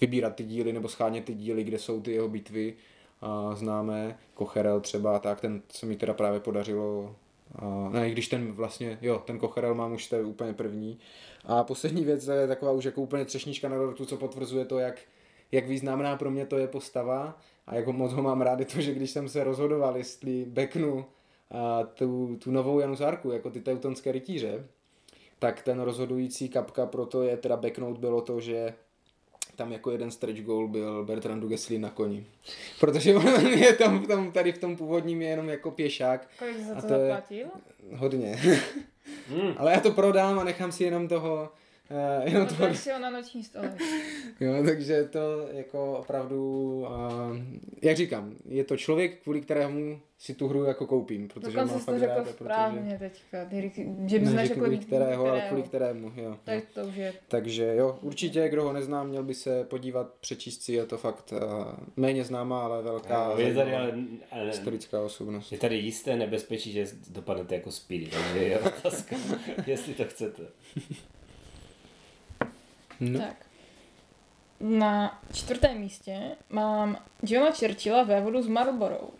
[0.00, 2.74] vybírat ty díly nebo schánět ty díly, kde jsou ty jeho bitvy
[3.20, 7.16] a známé, Kocherel třeba, tak ten se mi teda právě podařilo
[7.54, 10.98] a, ne, když ten vlastně, jo, ten Kocherel mám už, to je úplně první.
[11.44, 15.00] A poslední věc je taková už jako úplně třešnička na dortu, co potvrzuje to, jak,
[15.52, 18.80] jak významná pro mě to je postava a jak moc ho mám rád, je to,
[18.80, 21.04] že když jsem se rozhodoval, jestli beknu
[21.50, 24.64] a tu, tu novou Janusárku, jako ty teutonské rytíře,
[25.38, 28.74] tak ten rozhodující kapka pro to je teda backnote bylo to, že
[29.56, 32.26] tam jako jeden stretch goal byl Bertrand Duguesli na koni.
[32.80, 36.28] Protože on je tam, tam tady v tom původním je jenom jako pěšák.
[36.38, 37.46] Kolik za A to to je- zaplatil?
[37.96, 38.36] Hodně.
[39.28, 39.54] Hmm.
[39.56, 41.52] Ale já to prodám a nechám si jenom toho,
[41.90, 43.76] uh, jenom Prodáš si ho na noční stole.
[44.40, 47.36] Jo, takže to jako opravdu, uh,
[47.82, 51.80] jak říkám, je to člověk, kvůli kterému si tu hru jako koupím, protože Dokonce to
[51.80, 52.34] fakt řekl ráda, protože...
[52.34, 53.44] správně teďka.
[53.44, 55.48] Ty říky- Že bys neřekl kvůli nikdy kterého, ale kterého.
[55.48, 56.36] kvůli kterému, jo.
[56.44, 57.12] Tak to už je.
[57.28, 61.32] Takže jo, určitě, kdo ho nezná, měl by se podívat, přečíst si, je to fakt
[61.32, 61.38] uh,
[61.96, 63.94] méně známá, ale velká Je tady, ale,
[64.30, 65.52] ale, historická osobnost.
[65.52, 69.16] je tady jisté nebezpečí, že dopadnete jako Speedy, takže je otázka,
[69.66, 70.42] jestli to chcete.
[73.00, 73.18] No.
[73.20, 73.36] Tak.
[74.60, 79.10] Na čtvrtém místě mám Johna Churchilla vévodu z Marlborough.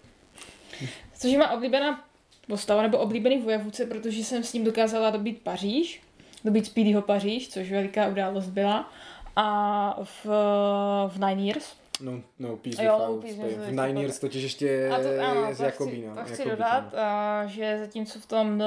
[1.18, 2.04] Což je má oblíbená
[2.48, 6.02] postava nebo oblíbený vojevůdce, protože jsem s ním dokázala dobít Paříž,
[6.44, 8.92] dobít Speedyho Paříž, což veliká událost byla.
[9.36, 10.26] A v,
[11.08, 11.72] v Nine Years.
[12.00, 13.98] No, no, Peace Jo, Peace V Nine Spain.
[13.98, 16.12] Years totiž ještě A to, ano, je z to Jakobína.
[16.14, 16.56] chci, to chci Jakobína.
[16.80, 18.58] dodat, a, že zatímco v tom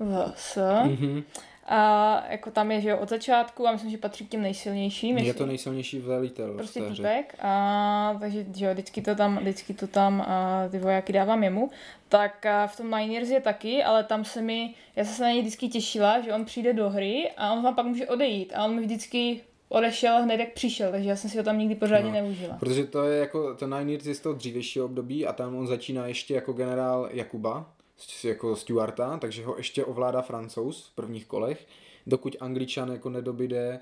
[0.00, 1.22] NPVS, Mhm.
[1.66, 5.18] A jako tam je, že jo, od začátku a myslím, že patří k těm nejsilnějším.
[5.18, 6.96] Je to nejsilnější velitel prostě v hře.
[7.02, 11.44] týpek a takže že jo, vždycky to tam, vždycky to tam a, ty vojáky dávám
[11.44, 11.70] jemu,
[12.08, 15.22] tak a, v tom Nine Years je taky, ale tam se mi, já jsem se
[15.22, 18.52] na něj vždycky těšila, že on přijde do hry a on vám pak může odejít
[18.56, 21.74] a on mi vždycky odešel hned jak přišel, takže já jsem si ho tam nikdy
[21.74, 22.14] pořádně No.
[22.16, 22.56] neužila.
[22.60, 25.66] Protože to je jako, ten Nine Years je z toho dřívějšího období a tam on
[25.66, 27.66] začíná ještě jako generál Jakuba,
[28.24, 31.66] jako Stuarta, takže ho ještě ovládá francouz v prvních kolech,
[32.06, 33.80] dokud angličan jako nedobíde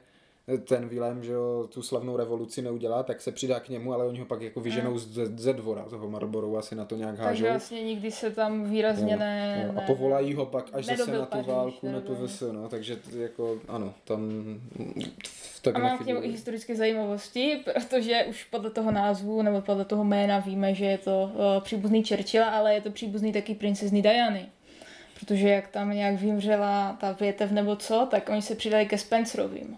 [0.64, 4.18] ten Vilém, že jo, tu slavnou revoluci neudělá, tak se přidá k němu, ale oni
[4.18, 7.28] ho pak jako vyženou ze, ze dvora, toho Marlborough asi na to nějak hážou.
[7.28, 9.72] Takže vlastně nikdy se tam výrazně Jo, ne, jo.
[9.72, 9.82] ne...
[9.82, 12.28] A povolají ho pak až zase na tu Paříž, válku, na nedobil.
[12.28, 14.30] PVS, no, takže jako, ano, tam
[15.62, 19.84] tak A mám k němu i historické zajímavosti, protože už podle toho názvu nebo podle
[19.84, 24.02] toho jména víme, že je to uh, příbuzný Churchilla, ale je to příbuzný taky princezny
[24.02, 24.46] Diany.
[25.20, 29.76] Protože jak tam nějak vymřela ta větev nebo co, tak oni se přidali ke Spencerovým.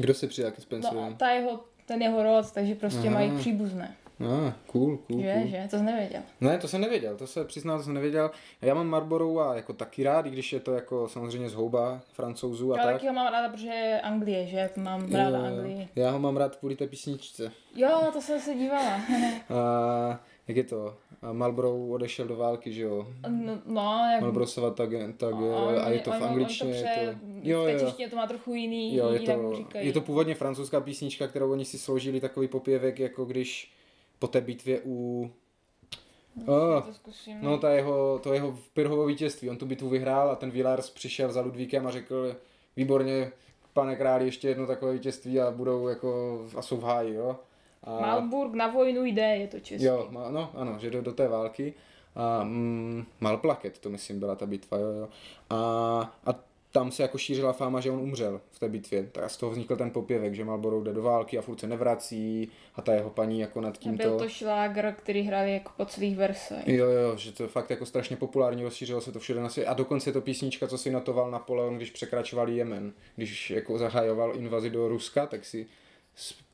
[0.00, 1.06] Kdo se přidá ke No Spencerovi?
[1.06, 3.10] a ta jeho, ten jeho rod, takže prostě Aha.
[3.10, 3.94] mají příbuzné.
[4.20, 5.46] Ah, cool, cool, Že, cool.
[5.50, 5.66] že?
[5.70, 6.20] To jsi nevěděl.
[6.40, 8.30] Ne, to jsem nevěděl, to se přiznám, to jsem nevěděl.
[8.62, 12.74] Já mám Marlborough a jako taky rád, i když je to jako samozřejmě zhouba francouzů
[12.74, 12.92] a Já tak.
[12.92, 14.70] taky ho mám ráda, protože je Anglie, že?
[14.76, 15.88] Mám ráda Anglii.
[15.96, 17.52] Já ho mám rád kvůli té písničce.
[17.74, 19.00] Jo, to jsem se dívala.
[19.50, 20.96] A jak je to?
[21.22, 23.08] A Marlborough odešel do války, že jo?
[23.28, 24.20] No, no jak...
[24.20, 26.72] Marlborough tak, tak on- a je to v on- on angličtině.
[26.72, 29.52] to je pře- to, Jo, v té češtině to má trochu jiný, Jo, je to,
[29.74, 33.72] je to původně francouzská písnička, kterou oni si složili takový popěvek, jako když
[34.18, 35.30] po té bitvě u...
[36.46, 37.38] Oh, to zkusím.
[37.42, 41.32] no ta jeho, to jeho Pyrrhovo vítězství, on tu bitvu vyhrál a ten Villars přišel
[41.32, 42.36] za Ludvíkem a řekl,
[42.76, 43.32] výborně,
[43.72, 47.36] pane králi, ještě jedno takové vítězství a budou jako, a jsou v háji, jo.
[47.86, 49.86] A, Malburg na vojnu jde, je to česky.
[49.86, 51.74] Jo, no, ano, že do, do té války.
[52.14, 55.08] A mm, Malplaket, to myslím byla ta bitva, jo, jo.
[55.50, 55.56] A,
[56.26, 56.34] a
[56.72, 59.08] tam se jako šířila fáma, že on umřel v té bitvě.
[59.12, 62.48] Tak z toho vznikl ten popěvek, že Marlborough jde do války a furt se nevrací
[62.74, 64.18] a ta jeho paní jako nad Byl tímto...
[64.18, 66.68] to šlágr, který hrali jako po celých versech.
[66.68, 69.68] Jo, jo, že to je fakt jako strašně populární, rozšířilo se to všude na světě.
[69.68, 72.92] A dokonce je to písnička, co si notoval Napoleon, když překračoval Jemen.
[73.16, 75.66] Když jako zahajoval invazi do Ruska, tak si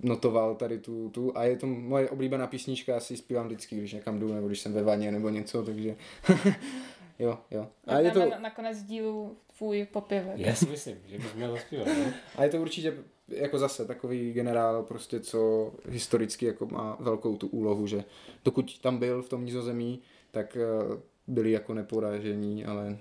[0.00, 3.76] notoval tady tu, tu a je to moje oblíbená písnička, já si ji zpívám vždycky,
[3.76, 5.96] když někam jdu, nebo když jsem ve vaně, nebo něco, takže
[7.18, 7.68] jo, jo.
[7.86, 10.38] A je to, Na, na konec dílu tvůj popěvek.
[10.38, 11.86] Já si myslím, že bych měl zaspívat.
[11.86, 12.12] No?
[12.36, 12.94] a je to určitě
[13.28, 18.04] jako zase takový generál, prostě co historicky jako má velkou tu úlohu, že
[18.44, 22.98] dokud tam byl v tom nizozemí, tak eh, byli jako neporažení, ale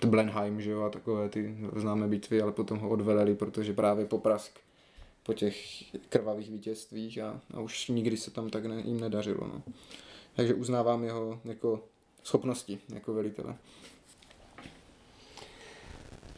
[0.00, 4.06] to Blenheim, že jo, a takové ty známé bitvy, ale potom ho odveleli, protože právě
[4.06, 4.58] poprask
[5.26, 9.46] po těch krvavých vítězstvích a, a už nikdy se tam tak ne, jim nedařilo.
[9.46, 9.62] No.
[10.36, 11.84] Takže uznávám jeho jako
[12.24, 13.56] schopnosti jako velitele.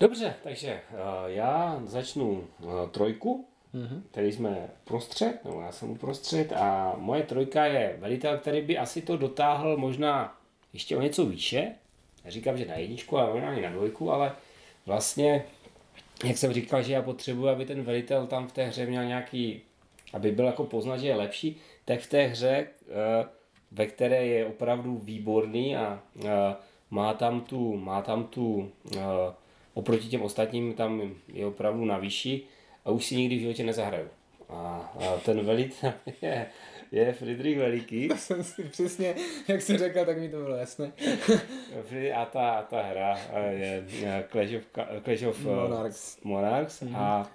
[0.01, 4.03] Dobře, takže uh, já začnu uh, trojku, Mhm.
[4.11, 9.03] který jsme prostřed, nebo já jsem uprostřed a moje trojka je velitel, který by asi
[9.03, 10.39] to dotáhl možná
[10.73, 11.75] ještě o něco výše.
[12.25, 14.33] Neříkám, že na jedničku, ale možná i na dvojku, ale
[14.87, 15.45] vlastně,
[16.25, 19.61] jak jsem říkal, že já potřebuji, aby ten velitel tam v té hře měl nějaký,
[20.13, 23.29] aby byl jako poznat, že je lepší, tak v té hře, eh,
[23.73, 26.29] ve které je opravdu výborný a eh,
[26.91, 29.01] má tam tu, má tam tu eh,
[29.75, 32.43] oproti těm ostatním tam je opravdu na výši
[32.85, 34.09] a už si nikdy v životě nezahraju.
[34.49, 34.93] A
[35.25, 36.47] ten velitel je,
[36.93, 39.15] je Friedrich Veliký jsem si přesně,
[39.49, 40.93] jak jsi řekl, tak mi to bylo jasné.
[42.15, 43.85] A ta, a ta hra eh, je
[44.31, 44.63] Clash of,
[45.05, 46.23] Clash of Monarchs.
[46.25, 47.31] Monarchs a,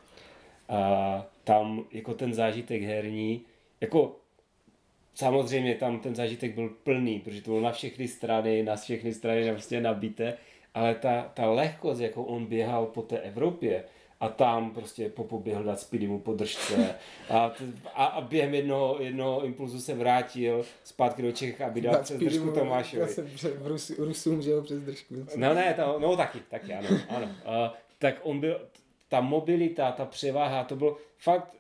[0.70, 3.42] a tam jako ten zážitek herní,
[3.82, 4.16] jako
[5.16, 9.52] samozřejmě tam ten zážitek byl plný, protože to bylo na všechny strany, na všechny strany
[9.52, 10.38] prostě nabité,
[10.74, 13.84] ale ta, ta lehkost, jako on běhal po té Evropě,
[14.24, 16.96] a tam prostě popoběhl dát Speedy mu podržce
[17.30, 17.52] a,
[17.94, 22.52] a, a během jednoho, jednoho impulzu se vrátil zpátky do Čech, aby dal přes držku
[22.52, 23.02] Tomášovi.
[23.02, 23.28] Já jsem
[23.64, 25.16] Rus, Rusům, že jo, přes držku.
[25.36, 27.26] No ne, to, no taky, taky ano, ano.
[27.26, 28.62] Uh, tak on byl,
[29.10, 31.54] ta mobilita, ta převáha, to bylo fakt,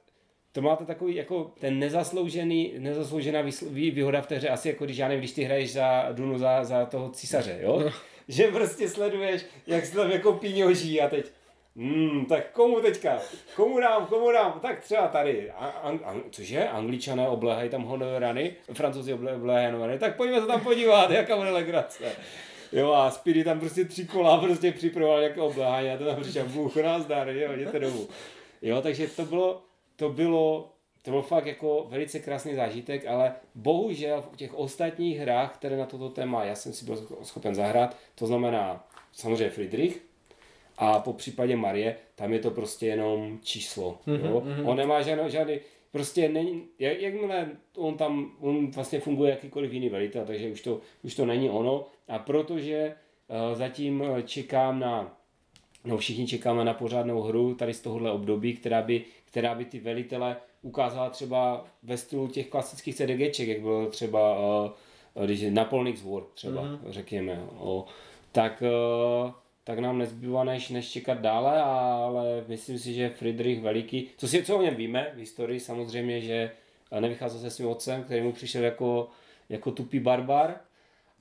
[0.51, 5.07] to máte takový jako ten nezasloužený, nezasloužená výhoda v té hře, asi jako když já
[5.07, 7.91] nevím, když ty hraješ za Dunu, za, za toho císaře, jo?
[8.27, 11.31] Že prostě sleduješ, jak se tam jako píňoží a teď,
[11.75, 13.19] Hmm, tak komu teďka?
[13.55, 14.59] Komu dám, komu dám?
[14.61, 15.51] Tak třeba tady.
[15.51, 16.69] An, an, cože?
[16.69, 19.99] Angličané obléhají tam honorany, francouzi obléhají honorany.
[19.99, 22.15] Tak pojďme se tam podívat, jaká bude legrace.
[22.71, 26.45] Jo a Speedy tam prostě tři kola prostě připravoval nějaké obléhání a to tam přišel
[26.45, 28.07] bůh, nazdar, jo, jděte domů.
[28.61, 29.61] Jo, takže to bylo,
[29.95, 35.55] to bylo, to byl fakt jako velice krásný zážitek, ale bohužel v těch ostatních hrách,
[35.55, 40.01] které na toto téma já jsem si byl schopen zahrát, to znamená samozřejmě Friedrich,
[40.77, 43.97] a po případě Marie, tam je to prostě jenom číslo.
[44.07, 44.43] Jo?
[44.65, 45.59] On nemá žádný, žádný
[45.91, 50.81] prostě není, jak, jakmile on tam, on vlastně funguje jakýkoliv jiný velitel, takže už to,
[51.03, 51.85] už to není ono.
[52.07, 52.95] A protože
[53.27, 55.17] uh, zatím čekám na,
[55.85, 59.79] no všichni čekáme na pořádnou hru tady z tohohle období, která by, která by ty
[59.79, 66.03] velitele ukázala třeba ve stylu těch klasických CDGček, jak bylo třeba uh, když je Napoleon's
[66.03, 66.79] War třeba, mm-hmm.
[66.89, 67.43] řekněme.
[67.57, 67.85] O,
[68.31, 68.63] tak
[69.25, 69.31] uh,
[69.63, 74.43] tak nám nezbývá než, než čekat dále, ale myslím si, že Friedrich Veliký, co, si,
[74.43, 76.51] co o něm víme v historii, samozřejmě, že
[76.99, 79.09] nevycházel se svým otcem, který mu přišel jako,
[79.49, 80.59] jako tupý barbar,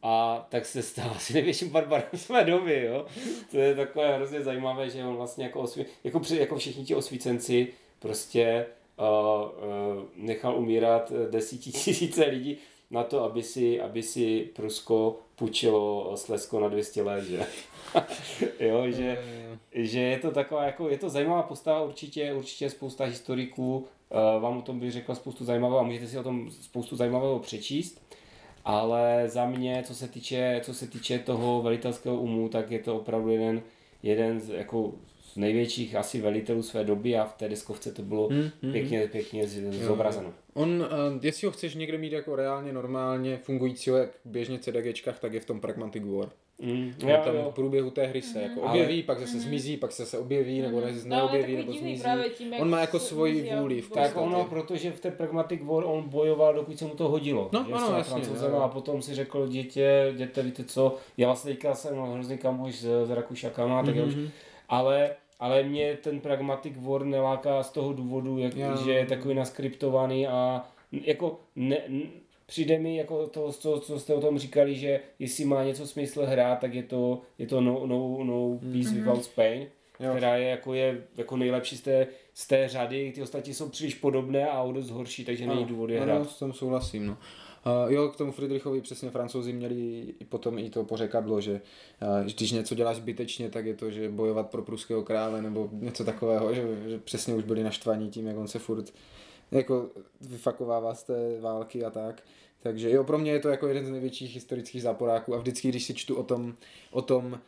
[0.03, 3.07] a tak se stal asi největším barbarem své doby, jo.
[3.51, 6.95] To je takové hrozně zajímavé, že on vlastně jako, osví, jako, při, jako všichni ti
[6.95, 8.67] osvícenci prostě
[8.99, 12.59] uh, uh, nechal umírat desítisíce lidí
[12.93, 17.47] na to, aby si, aby si Prusko půjčilo Slesko na 200 let, že?
[18.61, 19.19] jo, že,
[19.73, 24.59] že je to taková, jako, je to zajímavá postava, určitě, určitě spousta historiků uh, vám
[24.59, 28.03] o tom bych řekl spoustu zajímavého a můžete si o tom spoustu zajímavého přečíst.
[28.65, 32.97] Ale za mě, co se týče, co se týče toho velitelského umu, tak je to
[32.97, 33.63] opravdu jeden,
[34.03, 34.93] jeden z, jako,
[35.33, 39.07] z největších asi velitelů své doby a v té deskovce to bylo Hmm, hmm, pěkně,
[39.09, 40.33] pěkně z- zobrazeno.
[40.55, 45.33] On, uh, jestli ho chceš někde mít jako reálně normálně fungujícího, jak běžně CDGčkách, tak
[45.33, 46.29] je v tom Pragmatic War.
[46.61, 49.93] Mm, Jo, tam v průběhu té hry se jako Ale- objeví, pak zase zmizí, pak
[49.93, 52.03] se, se objeví, nebo ne, No, ale neobjeví, nebo zmizí.
[52.35, 56.09] tím, On má jako svoji vůli v Tak ono, protože v té Pragmatic War on
[56.09, 57.49] bojoval, dokud se mu to hodilo.
[57.53, 58.57] No, že ano, jasně, jo.
[58.57, 63.07] a potom si řekl, dítě, děte, víte co, já vlastně teďka jsem hrozný kamoš s,
[63.07, 64.29] s Rakušakama, tak já už, Mhm.
[64.69, 65.11] ale,
[65.43, 68.77] ale mě ten Pragmatic War neláká z toho důvodu, jak, Jo.
[68.85, 71.79] že je takový naskriptovaný a jako ne,
[72.47, 76.27] přijde mi jako to, co, co jste o tom říkali, že jestli má něco smysl
[76.27, 78.95] hrát, tak je to, je to no, no, no Peace mm-hmm.
[78.95, 79.67] Without Spain,
[80.01, 80.11] jo.
[80.11, 83.95] která je jako, je jako nejlepší z té, z té řady, ty ostatní jsou příliš
[83.95, 86.19] podobné a o dost horší, takže není důvod je hrát.
[86.19, 87.17] No, s tom souhlasím, no.
[87.67, 92.33] Uh, jo, k tomu Friedrichovi přesně francouzi měli i potom i to pořekadlo, že uh,
[92.33, 96.55] když něco děláš zbytečně, tak je to, že bojovat pro pruského krále nebo něco takového,
[96.55, 98.93] že, že přesně už byli naštvaní tím, jak on se furt
[99.51, 102.23] jako vyfakovává z té války a tak.
[102.63, 105.85] Takže jo, pro mě je to jako jeden z největších historických záporáků a vždycky, když
[105.85, 106.55] si čtu o tom,
[106.91, 107.41] o tom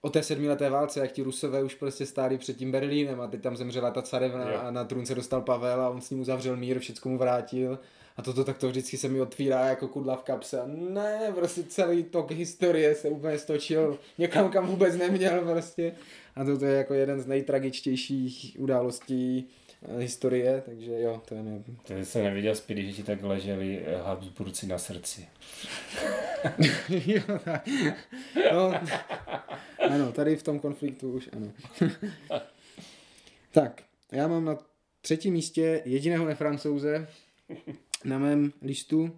[0.00, 3.42] o té sedmileté válce, jak ti Rusové už prostě stáli před tím Berlínem a teď
[3.42, 4.60] tam zemřela ta carevna jo.
[4.62, 7.78] a na trůn se dostal Pavel a on s ním uzavřel mír, všechno mu vrátil
[8.18, 12.02] a toto tak to vždycky se mi otvírá jako kudla v kapse ne, prostě celý
[12.02, 15.92] tok historie se úplně stočil někam, kam vůbec neměl prostě
[16.36, 19.48] a toto je jako jeden z nejtragičtějších událostí
[19.82, 21.62] eh, historie, takže jo, to je ne...
[21.82, 25.28] To jsem neviděl zpět, že ti tak leželi eh, Habsburci na srdci.
[26.90, 27.68] jo, tak.
[28.52, 28.72] No,
[29.90, 31.52] ano, tady v tom konfliktu už ano.
[33.50, 34.58] tak, já mám na
[35.00, 37.08] třetím místě jediného nefrancouze,
[38.04, 39.10] na mém listu.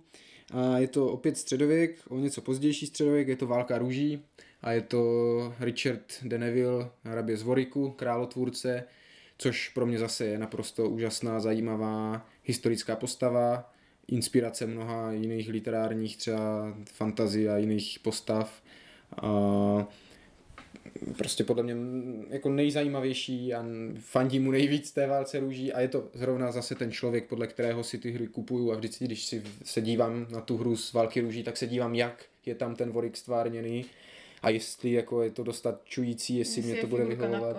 [0.52, 4.22] A je to opět středověk, o něco pozdější středověk, je to Válka růží
[4.62, 8.84] a je to Richard de Neville, hrabě z Voriku, králotvůrce,
[9.38, 13.72] což pro mě zase je naprosto úžasná, zajímavá historická postava,
[14.08, 18.62] inspirace mnoha jiných literárních třeba fantazí a jiných postav.
[19.22, 19.86] A
[21.16, 21.76] prostě podle mě
[22.30, 23.64] jako nejzajímavější a
[23.98, 27.84] fandí mu nejvíc té válce růží a je to zrovna zase ten člověk, podle kterého
[27.84, 31.20] si ty hry kupuju a vždycky, když si se dívám na tu hru z války
[31.20, 33.84] růží, tak se dívám, jak je tam ten Vorik stvárněný
[34.42, 37.56] a jestli jako je to dostačující, jestli, jestli mě to bude vyhovovat.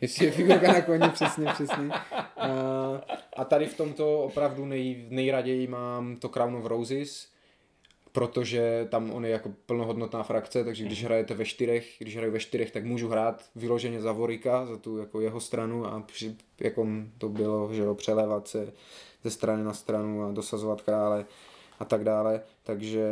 [0.00, 1.88] Jestli je figurka na koni, přesně, přesně.
[2.36, 2.50] A,
[3.36, 7.28] a tady v tomto opravdu nej, nejraději mám to Crown of Roses,
[8.16, 11.06] protože tam on je jako plnohodnotná frakce, takže když mhm.
[11.06, 14.98] hrajete ve čtyřech, když hraju ve čtyřech, tak můžu hrát vyloženě za Vorika, za tu
[14.98, 16.86] jako jeho stranu a při, jako
[17.18, 18.72] to bylo, že jo, přelévat se
[19.24, 21.24] ze strany na stranu a dosazovat krále
[21.78, 23.06] a tak dále, takže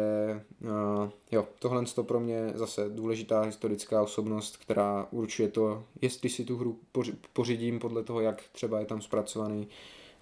[0.63, 6.45] uh, jo, tohle je pro mě zase důležitá historická osobnost, která určuje to, jestli si
[6.45, 6.79] tu hru
[7.33, 9.69] pořídím podle toho, jak třeba je tam zpracovaný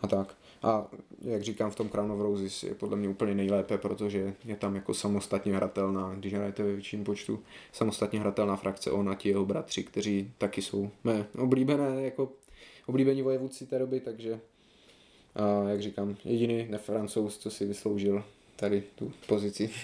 [0.01, 0.37] a tak.
[0.63, 0.87] A
[1.21, 4.75] jak říkám, v tom Crown of Roses je podle mě úplně nejlépe, protože je tam
[4.75, 9.45] jako samostatně hratelná, když hrajete ve větším počtu, samostatně hratelná frakce on a ti jeho
[9.45, 12.33] bratři, kteří taky jsou mé oblíbené, jako
[12.87, 14.41] oblíbení vojevůdci té doby, takže
[15.35, 18.25] a jak říkám, jediný nefrancouz, co si vysloužil
[18.57, 19.71] tady tu pozici.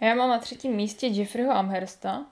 [0.00, 2.26] Já mám na třetím místě Jeffreyho Amhersta,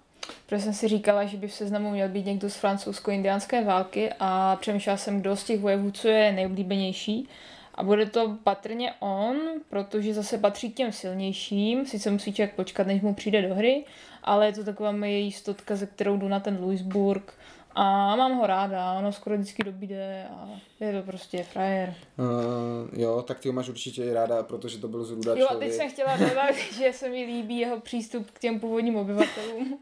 [0.46, 4.56] Protože jsem si říkala, že by v seznamu měl být někdo z francouzsko-indiánské války a
[4.60, 7.28] přemýšlela jsem, kdo z těch vojevůdců je nejoblíbenější.
[7.74, 9.36] A bude to patrně on,
[9.70, 13.84] protože zase patří k těm silnějším, sice musí člověk počkat, než mu přijde do hry,
[14.22, 17.34] ale je to taková moje jistotka, ze kterou jdu na ten Louisburg
[17.74, 20.48] a mám ho ráda, ono skoro vždycky dobíde a
[20.80, 21.94] je to prostě frajer.
[22.18, 25.54] Uh, jo, tak ty ho máš určitě i ráda, protože to byl zrůda Jo, a
[25.54, 29.78] teď jsem chtěla dodat, že se mi líbí jeho přístup k těm původním obyvatelům.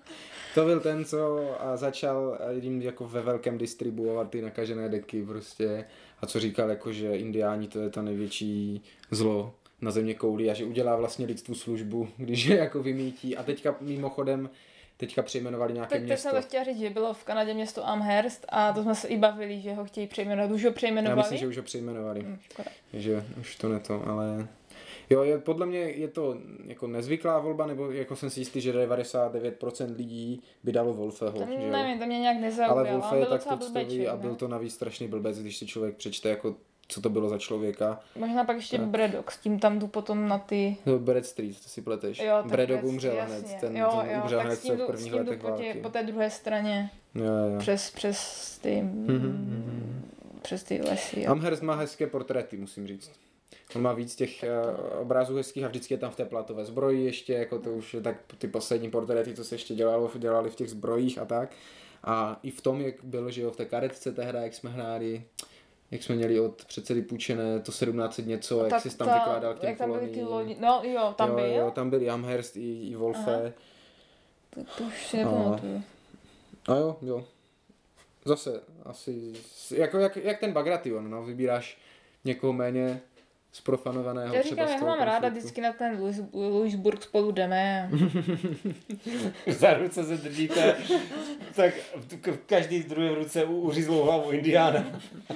[0.55, 5.85] to byl ten, co a začal jim jako ve velkém distribuovat ty nakažené deky prostě
[6.20, 10.55] a co říkal jako, že indiáni to je ta největší zlo na země kouli a
[10.55, 14.50] že udělá vlastně lidstvu službu, když je jako vymítí a teďka mimochodem
[14.96, 16.28] teďka přejmenovali nějaké tak, město.
[16.28, 19.09] Tak jsem to chtěla říct, že bylo v Kanadě město Amherst a to jsme se
[19.09, 20.50] i bavili, že ho chtějí přejmenovat.
[20.50, 21.18] Už ho přejmenovali?
[21.18, 22.20] Já myslím, že už ho přejmenovali.
[22.20, 22.38] Hmm,
[22.92, 24.48] že už to neto, ale...
[25.11, 28.72] Jo, je, podle mě je to jako nezvyklá volba, nebo jako jsem si jistý, že
[28.72, 31.33] 99% lidí by dalo Wolfeho.
[31.33, 32.78] To, že nevím, to mě nějak nezaujalo.
[32.78, 36.28] Ale Wolfe je tak tuctový a byl to navíc strašný blbec, když si člověk přečte
[36.28, 36.57] jako
[36.88, 38.00] co to bylo za člověka.
[38.16, 38.86] Možná pak ještě tak.
[38.86, 40.76] Bredok, s tím tam jdu potom na ty...
[40.86, 42.18] No, Brad Street, to si pleteš.
[42.18, 43.34] Jo, Bredok umřel jasně.
[43.34, 46.30] hned, ten, jo, ten jo, umřel hned v prvních letech po, tě, po té druhé
[46.30, 46.90] straně.
[47.14, 47.58] Jo, jo.
[47.58, 48.82] Přes, přes ty...
[48.82, 49.32] Mm-hmm.
[50.42, 51.22] Přes ty lesy.
[51.22, 51.30] Jo.
[51.30, 53.10] Amherst má hezké portréty, musím říct.
[53.76, 57.04] On má víc těch uh, obrázů hezkých a vždycky je tam v té platové zbroji
[57.04, 60.54] ještě, jako to už je tak ty poslední portréty, co se ještě dělalo, dělali v
[60.54, 61.50] těch zbrojích a tak.
[62.04, 65.24] A i v tom, jak bylo, že jo, v té karetce hra, jak jsme hráli,
[65.92, 69.59] jak jsme měli od předsedy půjčené to 17 něco, jak jsi tam ta, vykládal k
[69.59, 71.46] těm jak tam byly ty lodi, no jo, tam jo, byl.
[71.46, 73.52] Jo, tam byl Amherst i, i Wolfe.
[74.50, 75.83] Tak to už si nepamatuju.
[76.69, 77.25] A jo, jo.
[78.25, 79.33] Zase asi,
[79.75, 81.79] jako jak, jak ten Bagration, no, vybíráš
[82.25, 83.00] někoho méně
[83.53, 87.90] sprofanovaného Já říkám, já ho mám ráda, vždycky na ten Louis, Louisburg spolu jdeme.
[89.46, 90.77] Za ruce se držíte,
[91.55, 91.75] tak
[92.27, 94.85] v každý druhé ruce uřízlou hlavu indiána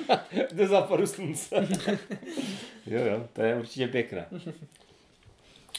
[0.53, 1.69] do západu slunce.
[2.87, 4.27] Jo, jo, to je určitě pěkné.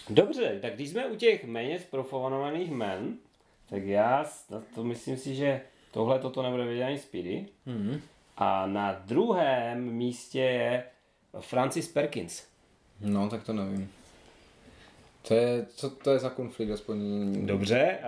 [0.10, 3.18] Dobře, tak když jsme u těch méně zprofanovaných men,
[3.70, 4.26] tak já
[4.76, 5.62] to myslím si, že
[5.92, 7.46] tohle toto nebude vědět ani Speedy.
[7.66, 8.02] Mhm.
[8.38, 10.84] A na druhém místě je
[11.42, 12.44] Francis Perkins.
[13.02, 13.90] No, tak to nevím.
[15.28, 16.98] To je, co to je za konflikt, aspoň
[17.46, 18.00] Dobře,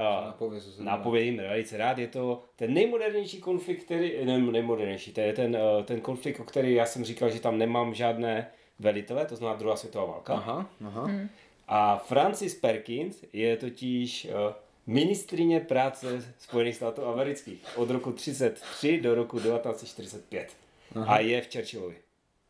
[0.80, 1.98] nápovědím velice rád.
[1.98, 6.44] Je to ten nejmodernější konflikt, který, ne, nejmodernější, to je ten, eh, ten konflikt, o
[6.44, 8.48] který já jsem říkal, že tam nemám žádné
[8.80, 10.34] velitele, to znamená druhá světová válka.
[10.34, 11.06] Aha, aha.
[11.06, 11.30] Hmm.
[11.68, 14.54] A Francis Perkins je totiž eh,
[14.88, 20.58] ministrině práce Spojených států amerických od roku 33 do roku 1945.
[20.96, 21.16] Aha.
[21.16, 21.96] A je v Churchillovi.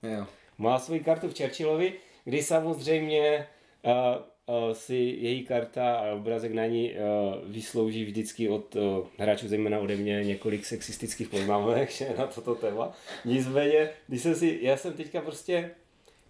[0.03, 0.25] Jo.
[0.59, 1.93] Má svoji kartu v Churchillovi,
[2.25, 3.47] kdy samozřejmě
[3.85, 3.91] uh,
[4.55, 9.79] uh, si její karta a obrazek na ní uh, vyslouží vždycky od uh, hráčů, zejména
[9.79, 12.91] ode mě, několik sexistických poznámek že, na toto téma.
[13.25, 15.71] Nicméně, když jsem si, já jsem teďka prostě,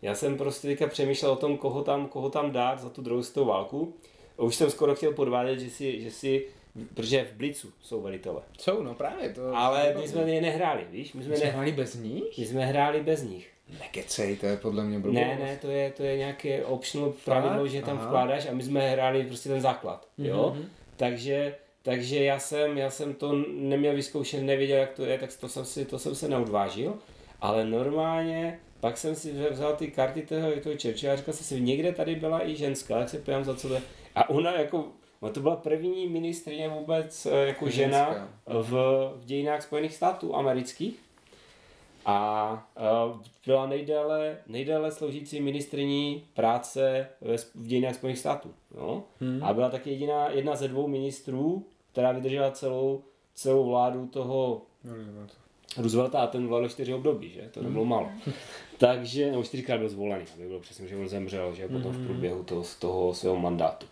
[0.02, 3.24] já jsem prostě teďka přemýšlel o tom, koho tam, koho tam dát za tu druhou
[3.24, 3.94] světovou válku.
[4.38, 6.46] A už jsem skoro chtěl podvádět, že si, že si
[6.94, 8.42] protože v Blicu jsou velitele.
[8.60, 9.56] Jsou, no právě to.
[9.56, 11.14] Ale my jsme je nehráli, víš?
[11.14, 12.38] My jsme, My jsme ne, hráli bez nich?
[12.38, 13.52] my jsme hráli bez nich.
[13.80, 15.16] Nekecej, to je podle mě blbost.
[15.16, 18.08] Ne, ne, to je, to je nějaké optional pravidlo, že tam Aha.
[18.08, 20.52] vkládáš a my jsme hráli prostě ten základ, jo.
[20.56, 20.66] Mhm.
[20.98, 25.48] Takže, takže já jsem, já jsem to neměl vyzkoušet, nevěděl, jak to je, tak to
[25.50, 26.94] jsem, si, to jsem se neodvážil,
[27.42, 31.62] ale normálně pak jsem si vzal ty karty toho, toho Churchilla a říkal jsem si,
[31.62, 33.82] někde tady byla i ženská, tak se pojďám za co to je.
[34.16, 34.88] A ona jako,
[35.22, 38.14] no to byla první ministrině vůbec eh, jako Ženská.
[38.14, 38.72] žena v,
[39.16, 41.00] v dějinách Spojených států amerických.
[42.06, 42.70] A
[43.46, 48.54] byla nejdéle, nejdéle sloužící ministriní práce ve, v dějinách Spojených států.
[48.76, 49.04] No?
[49.20, 49.44] Hmm.
[49.44, 53.04] A byla taky jediná, jedna ze dvou ministrů, která vydržela celou,
[53.36, 54.62] celou vládu toho
[55.78, 57.50] Roosevelta a ten vládl čtyři období, že?
[57.52, 58.12] To nebylo málo.
[58.78, 62.44] Takže, nebo čtyřikrát byl zvolený, aby bylo přesně, že on zemřel, že potom v průběhu
[62.44, 63.86] toho, toho svého mandátu.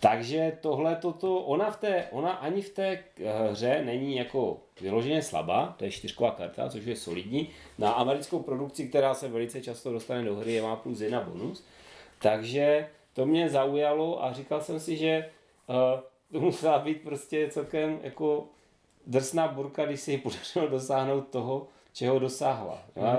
[0.00, 5.22] Takže tohle toto, ona, v té, ona ani v té eh, hře není jako vyloženě
[5.22, 7.48] slabá, to je čtyřková karta, což je solidní.
[7.78, 11.64] Na americkou produkci, která se velice často dostane do hry, je má plus jedna bonus.
[12.18, 15.30] Takže to mě zaujalo a říkal jsem si, že
[15.66, 15.76] uh,
[16.32, 18.48] to musela být prostě celkem jako
[19.06, 22.82] drsná burka, když si ji podařilo dosáhnout toho, čeho dosáhla.
[22.96, 23.18] Já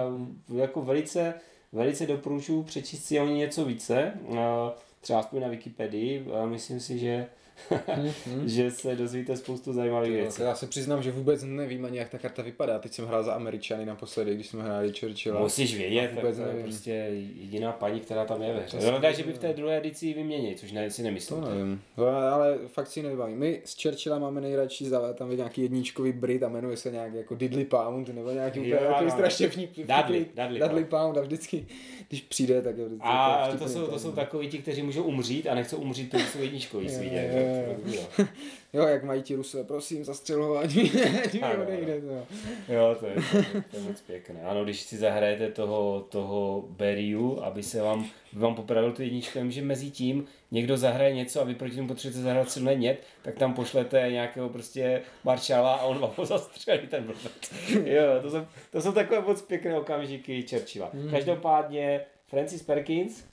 [0.56, 1.34] jako velice,
[1.72, 6.99] velice doporučuji přečíst si o ní něco více, eh, třeba aspoň na Wikipedii, myslím si,
[6.99, 7.28] že,
[8.45, 10.38] že se dozvíte spoustu zajímavých věcí.
[10.38, 12.80] to já se přiznám, že vůbec nevím ani, jak ta karta vypadá.
[12.80, 15.41] Teď jsem hrál za Američany naposledy, když jsme hráli Churchilla.
[15.41, 16.64] Musíš vědět, vůbec to je nevím.
[16.64, 16.91] prostě
[17.36, 18.78] jediná paní, která tam je ve hře.
[18.78, 19.38] To si takže by nevím.
[19.39, 21.41] v té druhé edici ji vyměnili, což ne, si To nemyslím.
[21.41, 23.38] nevím, to, ale fakt si nevybavím.
[23.38, 27.14] My z Churchilla máme nejradši za tam je nějaký jedničkový Brit a jmenuje se nějak
[27.14, 31.22] jako Diddley Pound nebo nějaký Jo, úplně takový strašně Dudley, vtipný- Dudley Dudley Pound a
[31.22, 31.66] vždycky,
[32.09, 35.03] když přijde, tak je vždycky A jako to jsou, to jsou takoví ti, kteří můžou
[35.03, 37.16] umřít a nechcou umřít, to jsou jedničkový Jo, svítě.
[37.52, 37.76] Jo,
[38.18, 38.26] jo.
[38.74, 40.91] Jo, jak mají ti Rusové, prosím, zastřel ho, ať mi,
[41.26, 42.02] ať mi Ano, odejde.
[42.02, 42.26] To.
[42.74, 44.41] Jo, to je, to, je, to je moc pěkné.
[44.43, 47.99] Ano, když si zahrajete toho, toho Beriu, aby se vám,
[48.34, 51.76] aby vám popravil tu jedničku, vím, že mezi tím někdo zahraje něco a vy proti
[51.76, 56.26] tomu potřebujete zahrát silné nět, tak tam pošlete nějakého prostě maršala a on vám ho
[56.26, 57.54] zastřelí ten blbec.
[57.86, 60.91] Jo, to jsou, to jsou takové moc pěkné okamžiky Churchilla.
[61.12, 63.24] Každopádně Francis Perkins,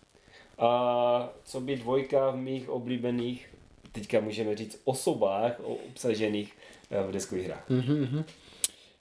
[0.58, 3.48] a co by dvojka v mých oblíbených,
[3.98, 6.52] teďka můžeme říct, osobách obsažených
[6.90, 7.64] eh, v deskových hrách.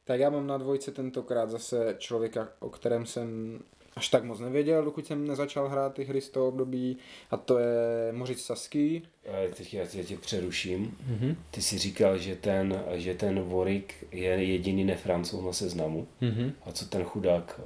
[0.04, 3.60] Tak já mám na dvojce tentokrát zase člověka, o kterém jsem
[3.96, 6.98] až tak moc nevěděl, dokud jsem nezačal hrát ty hry z toho období,
[7.32, 9.04] a to je Mořic Saský.
[9.26, 10.98] Eh, Teď já tě, tě přeruším.
[11.12, 11.36] Mm-hmm.
[11.52, 16.08] Ty jsi říkal, že ten, že ten Warwick je jediný nefrancouz na seznamu.
[16.22, 16.54] Mm-hmm.
[16.66, 17.62] A co ten chudák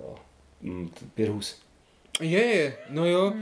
[0.65, 0.69] eh,
[1.13, 1.61] Pirhus?
[2.21, 3.33] Je, je, no jo.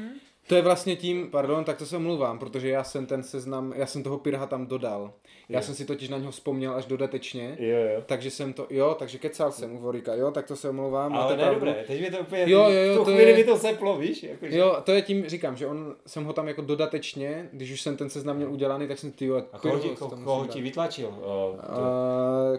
[0.49, 3.85] To je vlastně tím, pardon, tak to se omluvám, protože já jsem ten seznam, já
[3.85, 5.13] jsem toho Pirha tam dodal.
[5.49, 5.65] Já Jo.
[5.65, 7.55] jsem si totiž na něho vzpomněl až dodatečně.
[7.59, 8.03] Jo, jo.
[8.05, 11.13] Takže jsem to, jo, takže kecal jsem u Vorika, jo, tak to se omlouvám.
[11.13, 13.37] Ale ne, dobré, teď mi to úplně, Jo, jo, jo, v tu to chvíli je-
[13.37, 14.23] mi to seplo, víš?
[14.23, 14.57] Jakože...
[14.57, 17.97] Jo, to je tím, říkám, že on, jsem ho tam jako dodatečně, když už jsem
[17.97, 21.07] ten seznam měl udělaný, tak jsem ty jo, A koho ti, koho musím ti vytlačil?
[21.07, 21.59] Uh, to,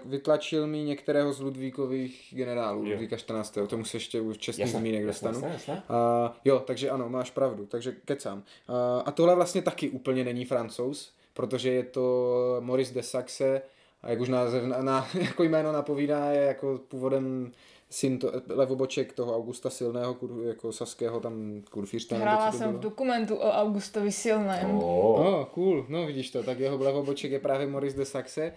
[0.04, 2.90] Uh, vytlačil mi některého z Ludvíkových generálů, Jo.
[2.92, 3.58] Ludvíka 14.
[3.66, 5.34] Tomu se ještě v čestných jasné, zmínek dostanu.
[5.34, 5.74] jasné, jasné.
[5.74, 8.38] Uh, jo, takže ano, máš pravdu, takže kecám.
[8.38, 8.74] Uh,
[9.04, 13.62] a tohle vlastně taky úplně není francouz, protože je to Maurice de Saxe,
[14.02, 17.52] a jak už název, na, na, jako jméno napovídá, je jako původem
[17.90, 22.14] syn to, levoboček toho Augusta Silného, kur, jako saského tam kurfířta.
[22.14, 22.82] nebo Hrála jsem v bylo.
[22.82, 24.70] dokumentu o Augustovi Silném.
[24.70, 25.26] Oh.
[25.26, 28.52] Oh, cool, no vidíš to, tak jeho levoboček je právě Maurice de Saxe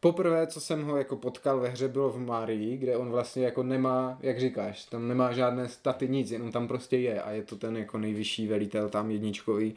[0.00, 3.62] poprvé, co jsem ho jako potkal ve hře, bylo v Marii, kde on vlastně jako
[3.62, 7.56] nemá, jak říkáš, tam nemá žádné staty, nic, jenom tam prostě je a je to
[7.56, 9.74] ten jako nejvyšší velitel tam jedničkový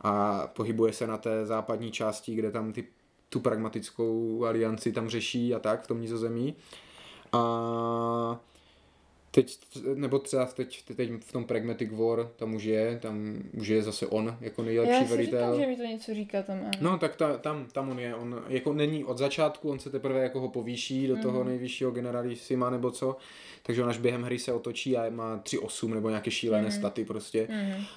[0.00, 2.84] a pohybuje se na té západní části, kde tam ty,
[3.28, 6.56] tu pragmatickou alianci tam řeší a tak v tom nizozemí.
[7.32, 8.40] A
[9.34, 9.58] teď,
[9.94, 14.06] nebo třeba teď, teď v tom Pragmatic War, tam už je, tam už je zase
[14.06, 15.40] on jako nejlepší Já si velitel.
[15.40, 16.58] říkám, že mi to něco říká tam.
[16.60, 16.70] ano.
[16.80, 20.22] No, tak ta, tam, tam on je, on jako není od začátku, on se teprve
[20.22, 23.16] jako ho povýší do toho nejvyššího generalissima nebo co,
[23.62, 27.48] takže on až během hry se otočí a má 3-8 nebo nějaké šílené staty prostě,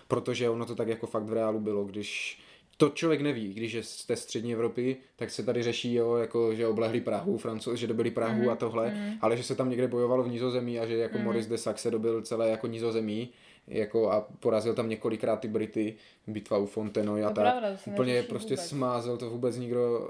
[0.07, 2.39] protože ono to tak jako fakt v reálu bylo, když
[2.77, 6.55] to člověk neví, když je z té střední Evropy, tak se tady řeší, jo, jako,
[6.55, 10.23] že oblehli Prahu, Francouz, že dobili Prahu a tohle, ale že se tam někde bojovalo
[10.23, 13.29] v Nizozemí a že jako Maurice de Saxe dobil celé jako Nizozemí,
[13.67, 15.95] jako a porazil tam několikrát ty Brity,
[16.27, 17.45] bitva u Fontenoy a tak.
[17.87, 18.67] Úplně prostě vůbec.
[18.67, 20.09] smázel to vůbec nikdo,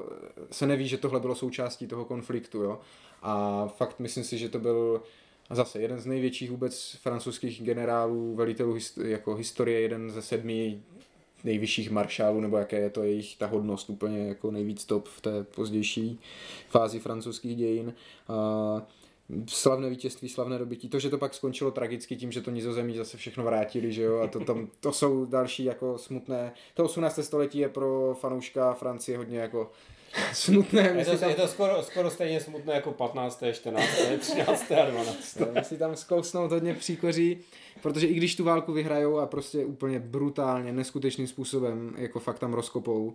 [0.51, 2.80] se neví, že tohle bylo součástí toho konfliktu, jo.
[3.22, 5.01] A fakt myslím si, že to byl
[5.49, 10.82] zase jeden z největších vůbec francouzských generálů, velitelů hist- jako historie, jeden ze sedmi
[11.44, 15.44] nejvyšších maršálů, nebo jaké je to jejich ta hodnost, úplně jako nejvíc top v té
[15.44, 16.20] pozdější
[16.70, 17.94] fázi francouzských dějin.
[18.28, 18.82] A
[19.48, 20.90] slavné vítězství, slavné dobytí.
[20.90, 24.20] To, že to pak skončilo tragicky tím, že to nizozemí zase všechno vrátili, že jo,
[24.20, 26.54] a to, tam, to jsou další jako smutné.
[26.74, 27.20] To 18.
[27.22, 29.72] století je pro fanouška Francie hodně jako
[30.34, 30.94] smutné.
[30.98, 33.86] Je to, tam, je to skoro, skoro stejně smutné jako 15., 14.,
[34.20, 34.72] 13.
[34.72, 35.38] a 12.
[35.62, 37.38] si tam zkousnout hodně příkoří,
[37.82, 42.53] protože i když tu válku vyhrajou a prostě úplně brutálně, neskutečným způsobem, jako fakt tam
[42.53, 43.13] rozkopou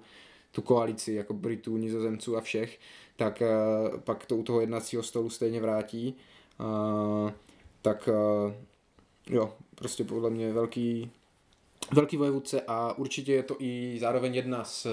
[0.52, 2.78] tu koalici, jako Britů, Nizozemců a všech,
[3.16, 6.14] tak uh, pak to u toho jednacího stolu stejně vrátí.
[6.60, 7.30] Uh,
[7.82, 8.52] tak uh,
[9.34, 11.10] jo, prostě podle mě velký,
[11.92, 14.86] velký vojevůdce a určitě je to i zároveň jedna z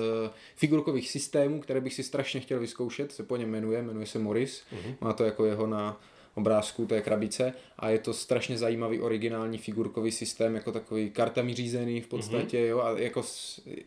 [0.55, 4.63] figurkových systémů, které bych si strašně chtěl vyzkoušet, se po něm jmenuje, jmenuje se Morris,
[4.71, 4.95] uh-huh.
[5.01, 6.01] má to jako jeho na
[6.35, 12.01] obrázku té krabice a je to strašně zajímavý originální figurkový systém, jako takový kartami řízený
[12.01, 12.67] v podstatě, mm-hmm.
[12.67, 13.23] jo, a jako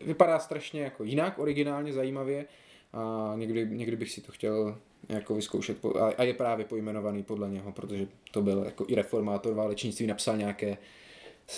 [0.07, 2.45] vypadá strašně jako jinak, originálně, zajímavě
[2.93, 4.78] a někdy, někdy bych si to chtěl
[5.09, 9.55] jako vyzkoušet a, a je právě pojmenovaný podle něho, protože to byl jako i reformátor
[9.55, 10.78] válečnictví, napsal nějaké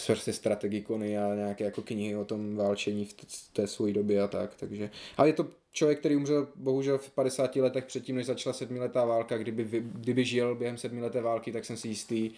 [0.07, 3.15] prostě strategikony a nějaké jako knihy o tom válčení v
[3.53, 4.91] té své době a tak, takže.
[5.17, 9.39] Ale je to člověk, který umřel bohužel v 50 letech předtím, než začala sedmiletá válka,
[9.39, 12.31] kdyby, kdyby žil během sedmileté války, tak jsem si jistý,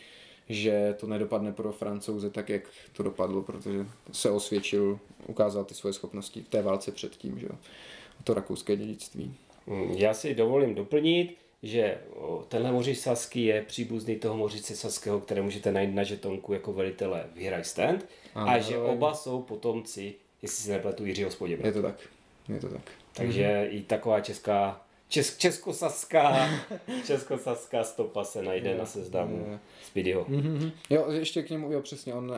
[0.49, 5.93] že to nedopadne pro francouze tak, jak to dopadlo, protože se osvědčil, ukázal ty svoje
[5.93, 7.59] schopnosti v té válce předtím, že jo.
[8.25, 9.35] To rakouské dědictví.
[9.67, 11.99] Mm, Já si dovolím doplnit, že
[12.49, 17.25] tenhle mořič Sasky je příbuzný toho mořice Saského, které můžete najít na žetonku jako velitele
[17.35, 22.01] Vyhraj stand a že oba jsou potomci, jestli si nepletu, Jiřího z Je to tak.
[22.49, 22.83] Je to tak.
[23.13, 26.51] Takže i taková česká, čes, českosaská,
[27.07, 30.25] českosaská stopa se najde na seznamu Speedyho.
[30.29, 30.71] Mhm.
[30.91, 32.37] Jo, ještě k němu, jo, přesně, on, uh,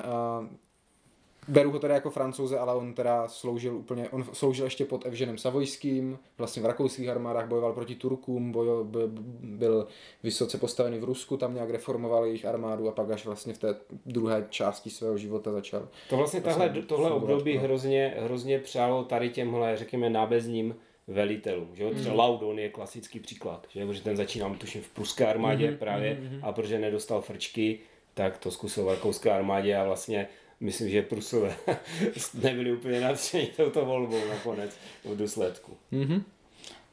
[1.48, 5.38] beru ho teda jako francouze, ale on teda sloužil úplně, on sloužil ještě pod Evženem
[5.38, 9.86] Savojským, vlastně v rakouských armádách bojoval proti Turkům, bojo, b, b, byl
[10.22, 13.76] vysoce postavený v Rusku, tam nějak reformoval jejich armádu a pak až vlastně v té
[14.06, 15.88] druhé části svého života začal.
[16.08, 17.60] To vlastně Vlastně tahle, tohle období no.
[17.60, 20.76] hrozně, hrozně přálo tady těmhle, řekněme, nábezním
[21.06, 21.68] velitelům.
[21.72, 21.90] Že?
[21.90, 26.52] Třeba Laudon je klasický příklad, že, protože ten začínal, tuším, v pruské armádě právě a
[26.52, 27.78] protože nedostal frčky,
[28.14, 30.28] tak to zkusil v rakouské armádě a vlastně
[30.60, 31.56] myslím, že Prusové
[32.34, 35.76] nebyli úplně nadšení touto volbou nakonec v důsledku.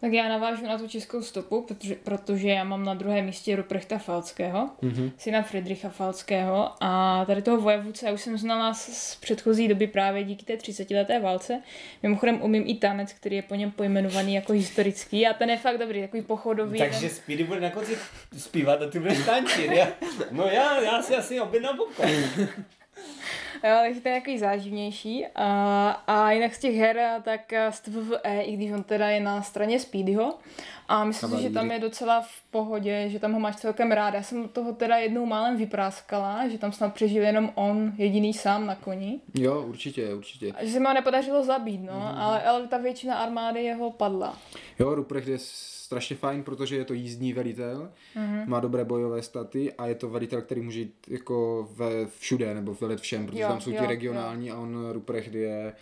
[0.01, 3.97] Tak já navážu na tu českou stopu, protože, protože já mám na druhém místě Ruprechta
[3.97, 5.11] Falckého, mm-hmm.
[5.17, 9.87] syna Friedricha Falckého a tady toho vojevůdce já už jsem znala z, z předchozí doby
[9.87, 11.61] právě díky té 30-leté válce.
[12.03, 15.77] Mimochodem umím i tanec, který je po něm pojmenovaný jako historický a ten je fakt
[15.77, 16.79] dobrý, takový pochodový.
[16.79, 17.09] Takže ten...
[17.09, 17.97] Speedy bude na konci
[18.37, 19.71] zpívat a ty budeš tančit.
[19.71, 19.87] Já?
[20.31, 22.11] No já, já si asi objednám popcorn.
[23.63, 25.25] Jo, takže to je takový záživnější.
[25.35, 29.41] A, a jinak z těch her, tak z TVE, i když on teda je na
[29.41, 30.33] straně Speedyho.
[30.87, 34.13] A myslím si, že tam je docela v pohodě, že tam ho máš celkem rád.
[34.13, 38.65] Já jsem toho teda jednou málem vypráskala, že tam snad přežil jenom on jediný sám
[38.65, 39.19] na koni.
[39.33, 40.51] Jo, určitě, určitě.
[40.51, 42.19] A že se mi ho nepodařilo zabít, no, mm.
[42.19, 44.37] ale, ale ta většina armády jeho padla.
[44.79, 45.37] Jo, Ruprecht je
[45.85, 48.47] strašně fajn, protože je to jízdní velitel, mm-hmm.
[48.47, 52.73] má dobré bojové staty a je to velitel, který může jít jako ve všude nebo
[52.73, 55.73] velet všem, protože Jo, tam jsou ti jo, regionální a on Ruprecht je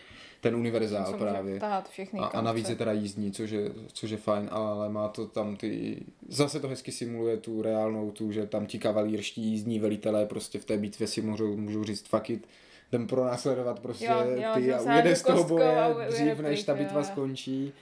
[0.42, 1.60] ten univerzál může právě.
[1.90, 5.28] všechny A, a navíc je teda jízdní, což je, což je fajn, ale má to
[5.28, 6.04] tam ty...
[6.28, 10.66] Zase to hezky simuluje tu reálnou tu, že tam ti kavalírští jízdní velitelé prostě v
[10.66, 12.48] té bitvě si můžou, můžou říct fuck it,
[12.92, 15.76] jdem pronásledovat prostě Jo, jo, ty a ujede z toho boje
[16.10, 17.06] dřív, než ta jo, bitva jo.
[17.06, 17.74] skončí.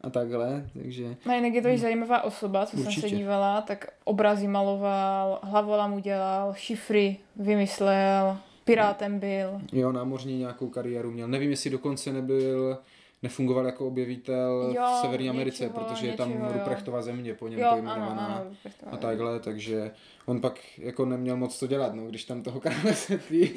[0.00, 3.08] A takhle, takže No jinak je to i zajímavá osoba, co jsem Určitě.
[3.08, 9.60] se dívala, tak obrazy maloval, hlavolam udělal, šifry vymyslel, pirátem byl.
[9.72, 11.28] jo, námořní nějakou kariéru měl.
[11.28, 12.78] Nevím, jestli dokonce nebyl,
[13.22, 16.52] nefungoval jako objevitel Jo, v Severní Americe, něčeho, protože je tam něčeho, jo.
[16.58, 18.26] Ruprechtova země po něm Jo, ano, pojmenovaná.
[18.26, 18.44] ano.
[18.92, 19.90] a takhle, takže
[20.26, 23.50] on pak jako neměl moc co dělat, no, když tam toho krále světlí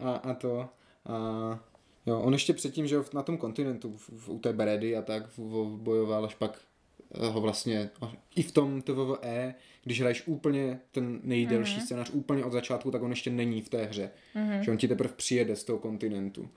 [0.00, 0.68] a, a to.
[1.06, 1.58] A
[2.06, 5.26] jo, on ještě předtím, že na tom kontinentu, v, v, u té Beredy a tak
[5.26, 6.60] v, v, bojoval, až pak
[7.14, 7.90] eh, ho vlastně,
[8.36, 11.84] i v tom TVE, když hraješ úplně ten nejdelší mm-hmm.
[11.84, 14.10] scénář úplně od začátku, tak on ještě není v té hře.
[14.36, 14.60] Mm-hmm.
[14.60, 16.48] Že on ti teprve přijede z toho kontinentu.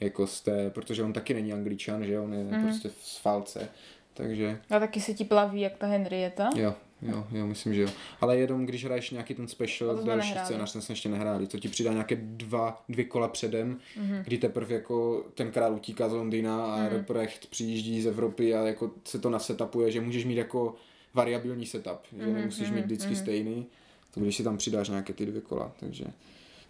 [0.00, 2.62] Jako z té, protože on taky není angličan, že on je mm-hmm.
[2.62, 3.68] prostě z Falce.
[4.14, 6.50] Takže A taky se ti plaví, jak ta Henrietta.
[6.56, 7.88] Jo, jo, jo, myslím, že jo.
[8.20, 10.46] Ale jenom když hraješ nějaký ten special, to další nehráli.
[10.46, 14.22] scénář, ten jsme ještě nehráli, to ti přidá nějaké dva, dvě kola předem, mm-hmm.
[14.24, 16.96] kdy teprve jako ten král utíká z Londýna a mm-hmm.
[16.96, 20.74] Ruprecht přijíždí z Evropy a jako se to nasetapuje, že můžeš mít jako
[21.14, 22.34] variabilní setup, že mm-hmm.
[22.34, 23.22] nemusíš mít vždycky mm-hmm.
[23.22, 23.66] stejný,
[24.14, 26.04] to když si tam přidáš nějaké ty dvě kola, takže...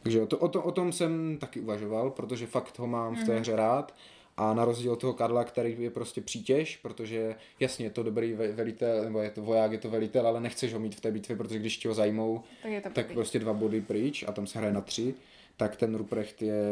[0.03, 3.25] Takže jo, to, o, to, o tom jsem taky uvažoval, protože fakt ho mám v
[3.25, 3.95] té hře rád
[4.37, 8.33] a na rozdíl od toho Karla, který je prostě přítěž, protože jasně je to dobrý
[8.33, 11.11] ve- velitel, nebo je to voják, je to velitel, ale nechceš ho mít v té
[11.11, 14.33] bitvě, protože když ti ho zajmou, Tak je to tak prostě dva body pryč a
[14.33, 15.15] tam se hraje na tři,
[15.57, 16.63] tak ten Ruprecht je,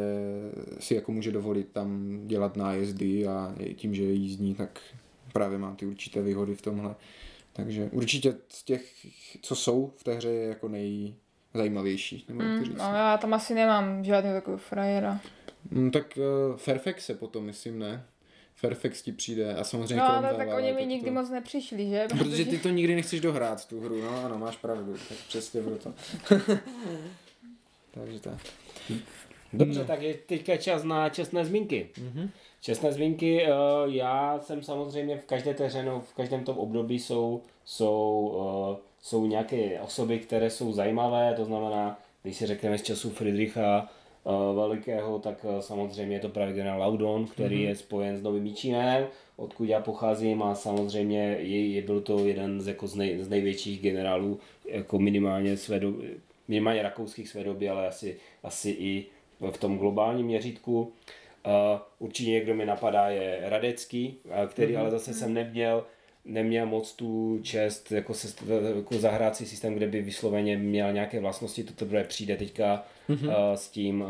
[0.79, 4.79] si jako může dovolit tam dělat nájezdy a tím, že je jízdní, tak
[5.33, 6.95] právě má ty určité výhody v tomhle.
[7.53, 8.91] Takže určitě z těch,
[9.41, 10.67] co jsou v té hře, je jako
[11.53, 12.25] nejzajímavější.
[12.29, 15.19] Nebo Mm, no já tam asi nemám žádný takový frajera.
[15.71, 18.05] Mm, tak uh, Fairfax se potom, myslím, ne?
[18.55, 21.13] Fairfax ti přijde a samozřejmě No ale tak oni mi tak nikdy to...
[21.13, 22.07] moc nepřišli, že?
[22.17, 25.93] Protože ty to nikdy nechceš dohrát, tu hru, no ano, máš pravdu, tak přesně proto.
[27.91, 28.37] Takže tak.
[29.53, 31.89] Dobře, tak je teďka čas na čestné zmínky.
[31.93, 32.29] Mm-hmm.
[32.61, 33.49] Čestné zmínky, eh,
[33.85, 39.25] já jsem samozřejmě v každé té no, v každém tom období jsou, jsou, eh, jsou
[39.25, 43.89] nějaké osoby, které jsou zajímavé, to znamená, když si řekneme z času Friedricha
[44.55, 47.69] Velikého, tak eh, samozřejmě je to právě generál Laudon, který mm-hmm.
[47.69, 52.61] je spojen s Novým Míčinem, odkud já pocházím a samozřejmě je, je byl to jeden
[52.61, 56.15] z, jako z, nej, z největších generálů, jako minimálně své doby,
[56.47, 59.05] minimálně rakouských své doby, ale asi, asi i
[59.51, 60.81] v tom globálním měřítku.
[61.45, 64.17] Uh, určitě někdo mi napadá je Radecký,
[64.47, 64.79] který mm-hmm.
[64.79, 65.85] ale zase jsem neměl
[66.25, 68.27] neměl moc tu čest jako, se,
[68.77, 73.27] jako zahrát si systém, kde by vysloveně měl nějaké vlastnosti, to teprve přijde teďka mm-hmm.
[73.27, 74.07] uh, s tím uh,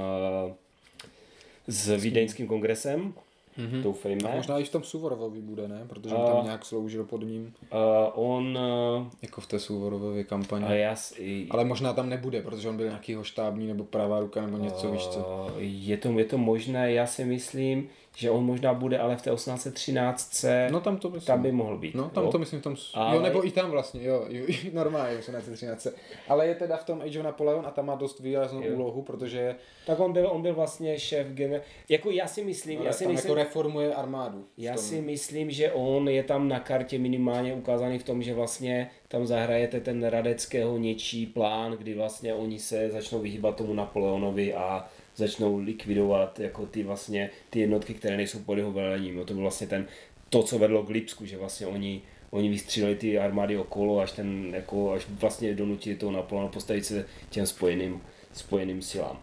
[1.67, 3.13] s vídeňským kongresem,
[3.57, 3.81] mm-hmm.
[3.83, 4.29] doufejme.
[4.31, 5.85] A možná i v tom Suvorovovi bude, ne?
[5.87, 7.79] Protože on tam nějak sloužil pod ním, Uh,
[8.13, 10.65] on uh, jako v té Suvorovově kampani.
[10.65, 14.19] a já, s- i- Ale možná tam nebude, protože on byl nějaký štábní nebo pravá
[14.19, 15.19] ruka nebo něco, víš co.
[15.55, 17.89] Uh, Je to, je to možné, já si myslím,
[18.19, 20.45] že on možná bude ale v té 1813.
[20.71, 21.27] No tam to myslím.
[21.27, 21.95] tam by mohl být.
[21.95, 22.31] No, tam jo.
[22.31, 25.87] to myslím v tom, Ale- jo, nebo i tam vlastně, jo, jo normálně, 1813.
[26.27, 28.75] Ale je teda v tom Age of Napoleon a tam má dost výraznou Jo.
[28.75, 29.55] úlohu, protože
[29.85, 31.61] Tak on byl, on byl vlastně šéf gener...
[31.89, 34.45] Jako já si myslím, já si tam myslím, jako reformuje armádu.
[34.57, 38.89] já si myslím, že on je tam na kartě minimálně ukázaný v tom, že vlastně
[39.07, 44.87] tam zahrajete ten radeckého něčí plán, kdy vlastně oni se začnou vyhýbat tomu Napoleonovi a
[45.19, 49.15] začnou likvidovat jako ty vlastně ty jednotky, které nejsou pod jeho velením.
[49.15, 49.87] No to byl vlastně ten,
[50.29, 52.01] to, co vedlo k Lipsku, že vlastně oni
[52.31, 57.05] Oni vystříleli ty armády okolo, až ten, jako, až vlastně donutili toho Napoleona postavit se
[57.29, 58.01] těm spojeným,
[58.33, 59.17] spojeným silám.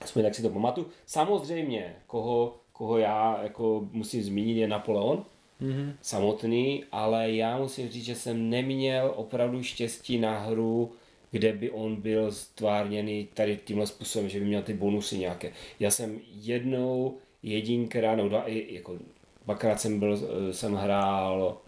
[0.00, 0.86] Aspoň tak si to pamatuju.
[1.06, 5.24] Samozřejmě, koho, koho já jako musím zmínit, je Napoleon
[5.60, 5.92] mm-hmm.
[6.00, 10.92] samotný, ale já musím říct, že jsem neměl opravdu štěstí na hru,
[11.32, 15.52] kde by on byl stvárněný tady tímhle způsobem, že by měl ty bonusy nějaké.
[15.80, 18.98] Já jsem jednou, jedinkrát, no dva, i jako
[19.44, 20.18] dvakrát jsem byl,
[20.48, 21.58] eh, jsem hrál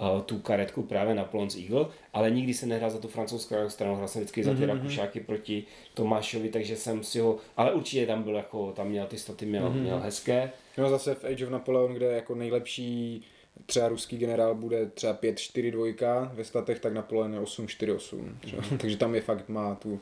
[0.00, 3.96] eh, tu karetku právě na Plons Eagle, ale nikdy jsem nehrál za tu francouzskou stranu,
[3.96, 8.22] hrál jsem vždycky za ty Rakušáky proti Tomášovi, takže jsem si ho, ale určitě tam
[8.22, 10.50] byl jako, tam měl ty staty, měl, měl hezké.
[10.78, 13.24] No zase v Age of Napoleon, kde jako nejlepší
[13.66, 17.96] třeba ruský generál bude třeba 5-4-2 ve statech, tak Napoleon je 8-4-8.
[18.42, 18.78] Mm-hmm.
[18.78, 20.00] Takže tam je fakt má tu,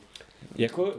[0.55, 0.93] Jako,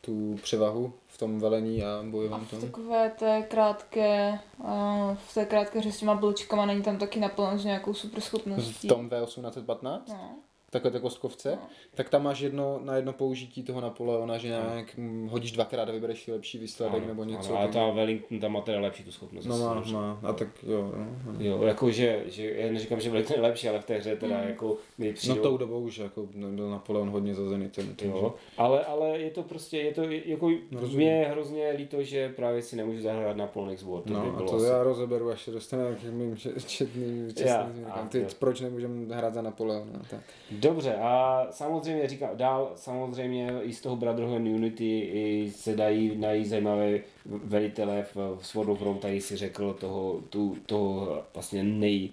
[0.00, 2.60] tu převahu v tom velení a A bojovém v tom.
[2.60, 4.38] takové té krátké,
[5.28, 8.24] v té krátké hře s těma bločkama není tam taky Napoleon s nějakou super V
[8.24, 8.88] schopností.
[8.88, 10.00] tom V1815?
[10.08, 10.38] No.
[10.76, 11.58] Takové té kostkovce,
[11.94, 15.92] tak tam máš jedno, na jedno použití toho Napoleona, že nějak mm, hodíš dvakrát a
[15.92, 17.48] vybereš si lepší výsledek nebo něco.
[17.50, 19.46] Ano, ale ta Wellington tam má teda lepší tu schopnost.
[19.46, 21.34] No má, má, a tak jo, no.
[21.38, 24.38] Jo, jako že, že já neříkám, že Wellington je lepší, ale v té hře teda
[24.42, 25.14] jako mi.
[25.28, 27.86] No tou dobou už jako byl Napoleon hodně za Zenitem.
[27.96, 30.96] takže- Jo, ale, ale je to prostě, je to jako, No, rozumím.
[30.96, 34.20] mě je hrozně líto, že právě si nemůžu zahrát na Polnix War, to by No
[34.20, 34.66] a bylo to asi...
[34.66, 37.32] já rozeberu, až se dostaneme k mým če- četným
[38.08, 38.26] Ty, jo.
[38.38, 39.92] proč nemůžeme hrát za Napoleona?
[40.10, 40.20] Tak.
[40.66, 46.46] Dobře, a samozřejmě říkám, dál samozřejmě i z toho Brotherhood Unity i se dají najít
[46.46, 52.10] zajímavé velitele v, v Sword of Rome, tady si řekl toho, tu, toho vlastně nej,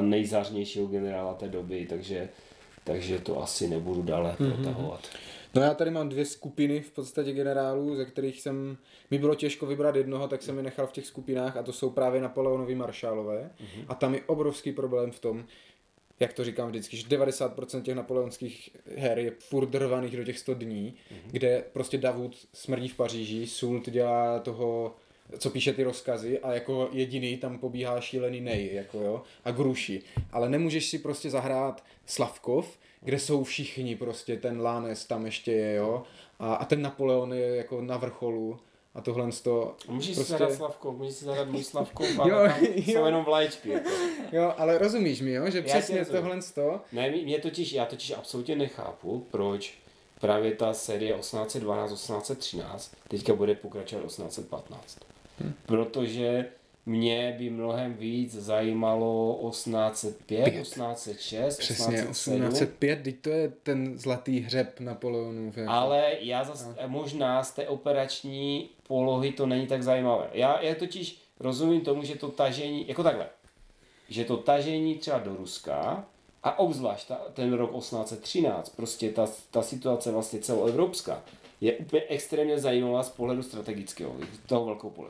[0.00, 2.28] nejzářnějšího generála té doby, takže,
[2.84, 4.52] takže to asi nebudu dále Mhm.
[4.52, 5.00] protahovat.
[5.54, 8.76] No já tady mám dvě skupiny v podstatě generálů, ze kterých jsem,
[9.10, 11.90] mi bylo těžko vybrat jednoho, tak jsem je nechal v těch skupinách a to jsou
[11.90, 13.50] právě Napoleonovi maršálové.
[13.88, 15.44] A tam je obrovský problém v tom,
[16.20, 20.94] jak to říkám vždycky, že 90% těch napoleonských her je furt do těch 100 dní,
[21.26, 24.94] kde prostě Davud smrdí v Paříži, Sult dělá toho,
[25.38, 30.02] co píše ty rozkazy a jako jediný tam pobíhá šílený nej, jako jo, a Gruši.
[30.32, 35.74] Ale nemůžeš si prostě zahrát Slavkov, kde jsou všichni prostě, ten Lánes tam ještě je,
[35.74, 36.02] jo,
[36.38, 38.58] a, a ten Napoleon je jako na vrcholu
[38.94, 40.30] a tohle z toho Můžeš si prostě...
[40.32, 42.72] zahrát Slavkou, můžeš si zahrát můj Slavkou, Jo, tam jo.
[42.76, 43.70] jsou jenom vlajčky.
[43.70, 43.90] Jako.
[44.32, 47.84] Jo, ale rozumíš mi, jo, že Já přesně tohle z toho, Ne, mě totiž, já
[47.84, 49.78] totiž absolutně nechápu, proč
[50.20, 54.98] právě ta série 1812-1813 teďka bude pokračovat 1815.
[55.40, 55.52] Hm.
[55.66, 56.46] Protože
[56.86, 62.40] mě by mnohem víc zajímalo 1805, 1806, Přesně, 1807.
[62.48, 65.56] 1805, teď to je ten zlatý hřeb Napoleonův.
[65.56, 65.72] Jako.
[65.72, 70.30] Ale já zase možná z té operační polohy to není tak zajímavé.
[70.32, 73.26] Já, já totiž rozumím tomu, že to tažení, jako takhle,
[74.08, 76.04] že to tažení třeba do Ruska
[76.42, 81.22] a obzvlášť ta, ten rok 1813, prostě ta, ta situace vlastně celoevropská,
[81.60, 84.14] je úplně extrémně zajímavá z pohledu strategického,
[84.46, 85.08] toho velkou pole.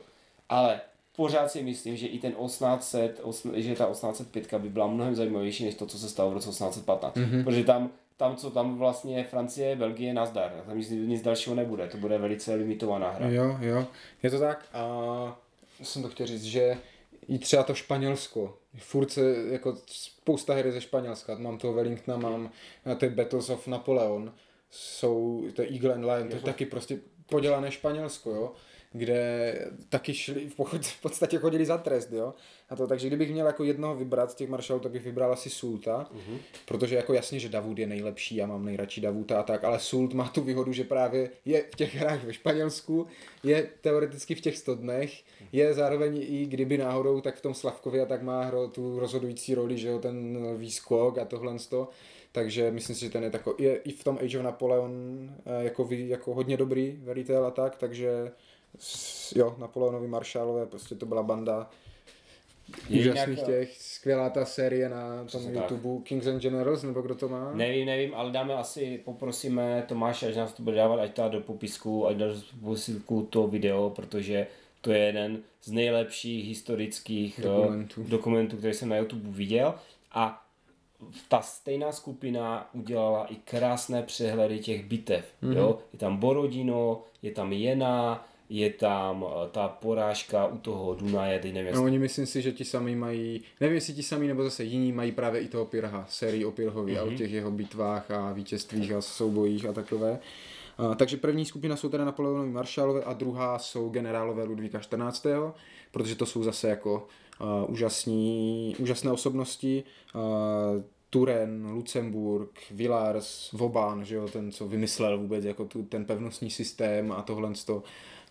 [0.48, 0.80] Ale
[1.16, 5.64] pořád si myslím, že i ten 1800, osm- že ta 1805 by byla mnohem zajímavější,
[5.64, 7.16] než to, co se stalo v roce 1815.
[7.16, 7.44] Mm-hmm.
[7.44, 10.52] Protože tam, tam, co tam vlastně je Francie, Belgie, nazdar.
[10.66, 11.88] Tam nic, nic dalšího nebude.
[11.88, 13.28] To bude velice limitovaná hra.
[13.28, 13.86] Jo, jo,
[14.22, 14.84] je to tak a
[15.82, 16.78] jsem to chtěl říct, že
[17.28, 22.50] i třeba to Španělsko, furt se, jako spousta her ze Španělska, mám toho Wellingtona, mám
[22.86, 24.32] eh, ty Battles of Napoleon,
[24.70, 28.52] jsou, to je Eagle and Lion, to je taky prostě podělané Španělsko, jo,
[28.92, 29.54] kde
[29.88, 32.34] taky šli, v podstatě chodili za trest, jo,
[32.68, 35.50] a to, takže kdybych měl jako jednoho vybrat z těch maršalů, tak bych vybral asi
[35.50, 36.38] Sulta, Mhm.
[36.66, 40.14] protože jako jasně, že Davud je nejlepší, já mám nejradši Davuta a tak, ale Sult
[40.14, 43.06] má tu výhodu, že právě je v těch hrách ve Španělsku,
[43.42, 45.22] je teoreticky v těch 100 dnech,
[45.52, 49.54] je zároveň i kdyby náhodou, tak v tom Slavkově a tak má hro, tu rozhodující
[49.54, 51.88] roli, že jo, ten výskok a tohle z toho.
[52.32, 54.92] Takže myslím si, že ten je takový, je i v tom Age of Napoleon
[55.46, 58.30] eh, jako, vy, jako hodně dobrý velitel a tak, takže
[59.34, 61.70] jo, Napoleonovi maršálové, prostě to byla banda
[62.88, 65.54] Je úžasných těch, skvělá ta série na tom tak.
[65.54, 67.52] YouTube, Kings and Generals, nebo kdo to má?
[67.54, 71.40] Nevím, nevím, ale dáme asi, poprosíme Tomáše, až nás to bude dávat, ať dá do
[71.40, 74.46] popisku, ať dá do popisku to video, protože
[74.80, 78.04] to je jeden z nejlepších historických eh, Dokumentů.
[78.08, 79.74] dokumentů který jsem na YouTube viděl.
[80.12, 80.46] A
[81.28, 85.24] ta stejná skupina udělala i krásné přehledy těch bitev.
[85.42, 85.52] Mhm.
[85.52, 85.58] Mm-hmm.
[85.58, 85.78] Jo?
[85.92, 91.54] Je tam Borodino, je tam Jena, je tam eh, ta porážka u toho Dunaje, teď
[91.54, 94.64] nevím, No, oni myslím si, že ti sami mají, nevím jestli ti sami nebo zase
[94.64, 97.00] jiní mají právě i toho Pirha, sérii o Pirhovi Mhm.
[97.00, 97.10] mm-hmm.
[97.10, 100.18] a o těch jeho bitvách a vítězstvích a soubojích a takové.
[100.78, 105.26] A, takže první skupina jsou teda Napoleonovi maršálové a druhá jsou generálové Ludvíka 14.
[105.90, 107.06] protože to jsou zase jako
[107.40, 109.84] uh, úžasní, úžasné osobnosti.
[110.14, 110.20] Uh,
[111.10, 117.12] Turen, Lucemburg, Villars, Vauban, že jo, ten, co vymyslel vůbec jako tu, ten pevnostní systém
[117.12, 117.82] a tohle to.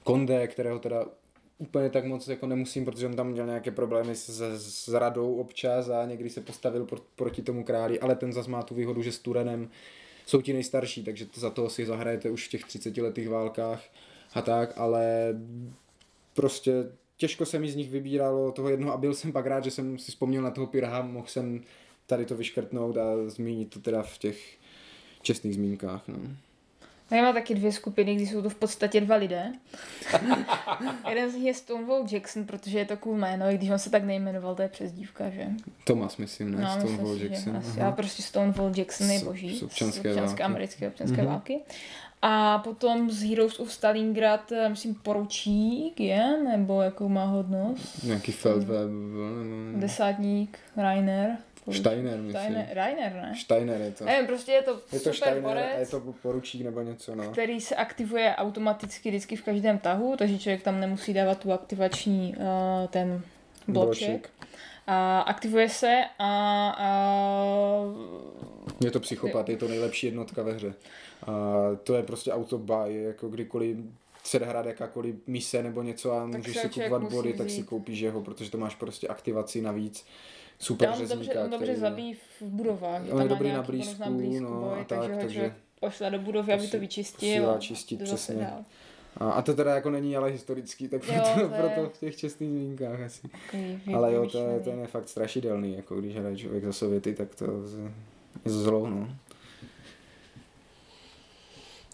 [0.10, 1.06] Konde, kterého teda
[1.58, 5.36] úplně tak moc jako nemusím, protože on tam měl nějaké problémy s, s, s radou
[5.36, 9.02] občas a někdy se postavil pro, proti tomu králi, ale ten zas má tu výhodu,
[9.02, 9.70] že s Turenem
[10.26, 13.84] jsou ti nejstarší, takže to, za toho si zahrajete už v těch 30 letých válkách
[14.34, 15.36] a tak, ale
[16.34, 16.74] prostě
[17.18, 19.98] těžko se mi z nich vybíralo toho jednoho a byl jsem pak rád, že jsem
[19.98, 21.64] si vzpomněl na toho Pirha, mohl jsem
[22.06, 24.58] tady to vyškrtnout a zmínit to teda v těch
[25.22, 26.08] čestných zmínkách.
[26.08, 26.18] No.
[27.12, 29.52] Já mám taky dvě skupiny, kdy jsou to v podstatě dva lidé.
[31.10, 33.90] Jeden z nich je Stonewall Jackson, protože je to cool jméno, i když on se
[33.90, 35.48] tak nejmenoval, to je přezdívka, že?
[35.84, 36.58] Thomas, myslím, ne?
[36.62, 37.58] No, myslím Stonewall si, že Jackson.
[37.58, 37.86] asi, aha.
[37.86, 39.58] já prostě Stonewall Jackson je boží.
[39.58, 40.44] z občanské z občanské války.
[40.44, 41.26] americké občanské Mhm.
[41.26, 41.60] války.
[42.22, 48.04] A potom z Heroes of Stalingrad, eh, myslím, poručík je, nebo jakou má hodnost?
[48.04, 48.90] Nějaký Feldweb.
[49.76, 51.38] Desátník, Rainer.
[51.72, 52.30] Steiner, myslím.
[52.30, 53.34] Steiner, Reiner, ne?
[53.38, 54.06] Steiner je to.
[54.06, 57.16] Nevím, prostě je to Je to super Steiner borec, a je to poručík nebo něco,
[57.16, 57.32] no.
[57.32, 62.36] který se aktivuje automaticky vždycky v každém tahu, takže člověk tam nemusí dávat tu aktivační
[62.38, 63.22] uh, ten
[63.68, 64.30] bloček.
[64.88, 66.30] A aktivuje se a,
[66.78, 66.94] a
[68.84, 70.74] Je to psychopat, je to nejlepší jednotka ve hře.
[71.28, 71.34] A
[71.84, 73.78] to je prostě autobuy, jako kdykoliv
[74.24, 78.00] se hrát jakákoliv mise nebo něco a můžeš se si kupovat body, tak si koupíš
[78.00, 80.06] jeho, protože to máš prostě aktivaci navíc.
[80.60, 83.02] Super on dobře, řezníka, on dobře který- zabíjí v budovách.
[83.02, 85.34] On tam je dobrý na nějaký bonus blízku, blízku no, boj, a takže tak, takže
[85.36, 87.30] člověk pošle do budovy, aby to vyčistil.
[87.30, 88.36] posílá a čistit, přesně.
[88.36, 88.66] dál.
[89.18, 92.00] A, a to teda jako není ale historický, tak Jo, proto, to je- proto v
[92.00, 93.28] těch čestných zmínkách asi.
[93.28, 97.14] Takový Ale jo, to je, to je fakt strašidelný, jako když hraje člověk za Sověty,
[97.14, 97.52] tak to je
[98.46, 99.10] zlou, no.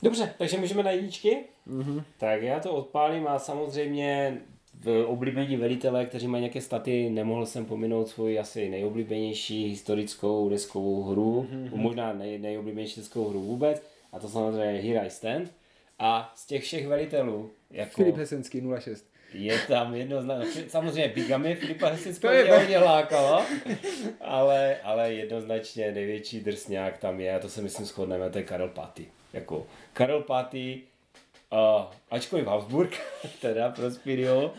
[0.04, 1.38] Dobře, takže můžeme na jedničky?
[1.66, 2.04] Mhm.
[2.18, 4.42] Tak já to odpálím a samozřejmě
[4.80, 11.04] v oblíbení velitele, kteří mají nějaké staty, nemohl jsem pominout svoji asi nejoblíbenější historickou deskovou
[11.04, 11.76] hru, mm-hmm.
[11.76, 15.52] možná nej, nejoblíbenější deskovou hru vůbec, a to samozřejmě Here I Stand.
[16.00, 19.10] A z těch všech velitelů, jako Filip Hesenský 06.
[19.34, 23.42] je tam jedno z samozřejmě Bigamy Filipa Hesického To je mě hodně lákalo,
[24.22, 28.70] ale, ale jednoznačně největší drsňák tam je, a to se myslím shodneme, to je Karel
[28.70, 29.06] Paty.
[29.34, 30.82] Jako Karel Paty,
[31.52, 32.98] uh, ačkoliv Habsburg,
[33.42, 34.54] teda Prospirio,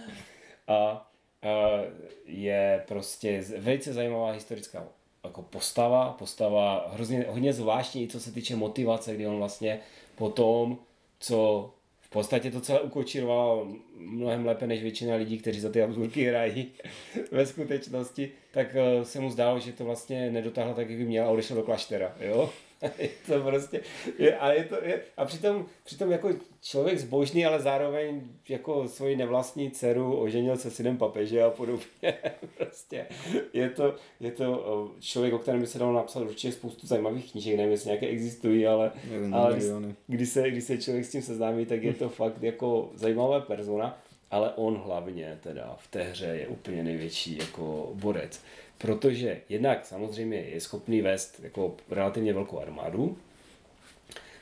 [0.68, 1.10] a
[1.44, 1.84] uh,
[2.24, 4.88] je prostě velice zajímavá historická
[5.24, 9.80] jako postava, postava hrozně, hodně zvláštní, i co se týče motivace, kdy on vlastně
[10.14, 10.78] potom,
[11.18, 11.70] co
[12.00, 16.72] v podstatě to celé ukočíroval mnohem lépe než většina lidí, kteří za ty Habsburky hrají
[17.32, 21.26] ve skutečnosti, tak eh, se mu zdálo, že to vlastně nedotáhla tak, jak by měla
[21.26, 22.50] a odešel do kláštera, jo?
[22.98, 23.80] je to prostě,
[24.18, 26.30] je, a, je to, je, a přitom, přitom jako
[26.62, 31.86] člověk zbožný, ale zároveň jako svoji nevlastní dceru oženil se synem papeže a podobně.
[32.56, 33.06] prostě
[33.52, 37.56] je to, je to člověk, o kterém by se dalo napsat určitě spoustu zajímavých knížek,
[37.56, 39.94] nevím, jestli nějaké existují, ale, Jeden ale miliony.
[40.06, 43.98] když se, když se člověk s tím seznámí, tak je to fakt jako zajímavá persona,
[44.30, 48.40] ale on hlavně teda v té hře je úplně největší jako borec.
[48.78, 53.18] Protože jednak samozřejmě je schopný vést jako relativně velkou armádu,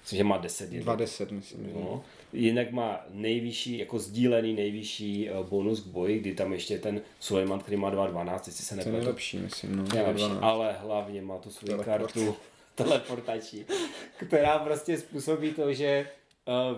[0.03, 0.97] myslím, že má 10 jednotek.
[0.97, 1.64] 20, myslím.
[1.68, 1.74] že.
[1.74, 2.05] No.
[2.32, 7.61] Jinak má nejvyšší, jako sdílený nejvyšší eh, bonus k boji, kdy tam ještě ten Suleiman,
[7.61, 8.99] který má 2.12, jestli se To je nepletu.
[8.99, 9.76] nejlepší, myslím.
[9.76, 9.85] No.
[9.95, 10.43] Nejlepší, 12.
[10.43, 11.87] ale hlavně má tu svou Teleport.
[11.87, 12.37] kartu
[12.74, 13.64] teleportační,
[14.16, 16.07] která prostě způsobí to, že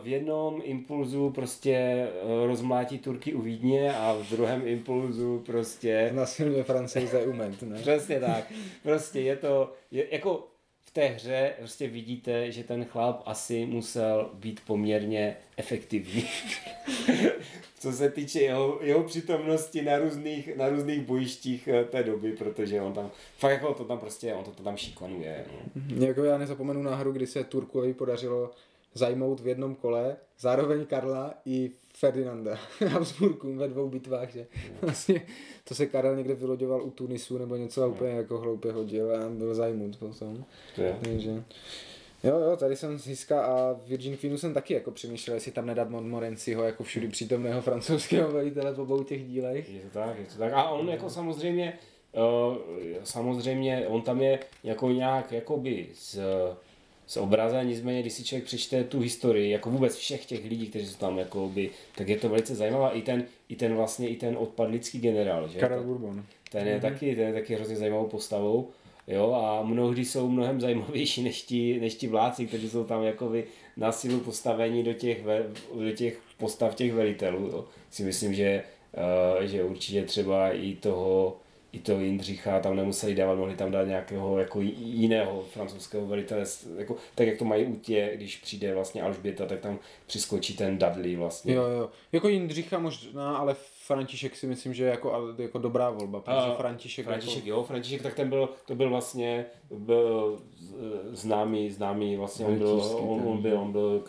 [0.02, 6.62] v jednom impulzu prostě eh, rozmlátí Turky u Vídně a v druhém impulzu prostě Nasilně
[6.62, 7.80] francouze umet, ne?
[7.80, 8.52] Přesně tak.
[8.82, 10.48] Prostě je to, je, jako
[10.84, 16.24] v té hře prostě vidíte, že ten chlap asi musel být poměrně efektivní.
[17.78, 22.80] Co se týče jeho, jeho přítomnosti na různých, na různých bojištích eh, té doby, protože
[22.80, 25.44] on tam, fakt jako to tam prostě, on to, to tam šikanuje.
[25.52, 26.06] No.
[26.06, 28.50] Jako já nezapomenu na hru, kdy se Turkovi podařilo
[28.96, 34.46] zajmout v jednom kole zároveň Karla i Ferdinanda Habsburkům ve dvou bitvách, že
[34.80, 35.22] vlastně
[35.64, 39.28] to se Karel někde vyloďoval u Tunisu nebo něco a úplně jako hloupě hodil a
[39.28, 40.44] byl zajmut potom.
[40.76, 41.44] Takže...
[42.24, 45.66] Jo, jo, tady jsem z Hiska a Virgin Queenu jsem taky jako přemýšlel, jestli tam
[45.66, 49.68] nedat Montmorencyho jako všudy přítomného francouzského velitele po obou těch dílech.
[49.68, 50.52] Je to tak, je to tak.
[50.52, 51.78] A on jako samozřejmě,
[52.12, 52.56] uh,
[53.04, 56.18] samozřejmě, on tam je jako nějak jakoby z,
[57.06, 60.86] z obrazen, nicméně, když si člověk přečte tu historii, jako vůbec všech těch lidí, kteří
[60.86, 62.90] jsou tam, jakoby, tak je to velice zajímavá.
[62.90, 65.58] I ten, i ten vlastně, i ten odpadlický generál, že?
[65.58, 66.24] Karel Bourbon.
[66.50, 68.68] Ten je taky, ten je taky hrozně zajímavou postavou.
[69.08, 73.44] Jo, a mnohdy jsou mnohem zajímavější než ti, než ti vládci, kteří jsou tam jakoby
[73.76, 75.42] na sílu postavení do těch, ve,
[75.74, 77.46] do těch postav těch velitelů.
[77.46, 77.64] Jo.
[77.90, 78.62] Si myslím, že,
[79.38, 81.36] uh, že určitě třeba i toho,
[81.76, 86.44] i toho Jindřicha tam nemuseli dávat, mohli tam dát nějakého jako jiného francouzského velitele,
[86.76, 90.78] jako, tak jak to mají u tě, když přijde vlastně Alžběta, tak tam přiskočí ten
[90.78, 91.54] Dudley vlastně.
[91.54, 91.90] Jo, jo.
[92.12, 93.56] Jako Jindřicha možná, ale
[93.86, 97.64] František si myslím, že je jako, jako dobrá volba, protože A František, František, jako, jo,
[97.64, 100.38] František, tak ten byl, to byl vlastně byl
[101.12, 104.04] známý, známý, vlastně on byl, Rytířský on, ten, on byl, on byl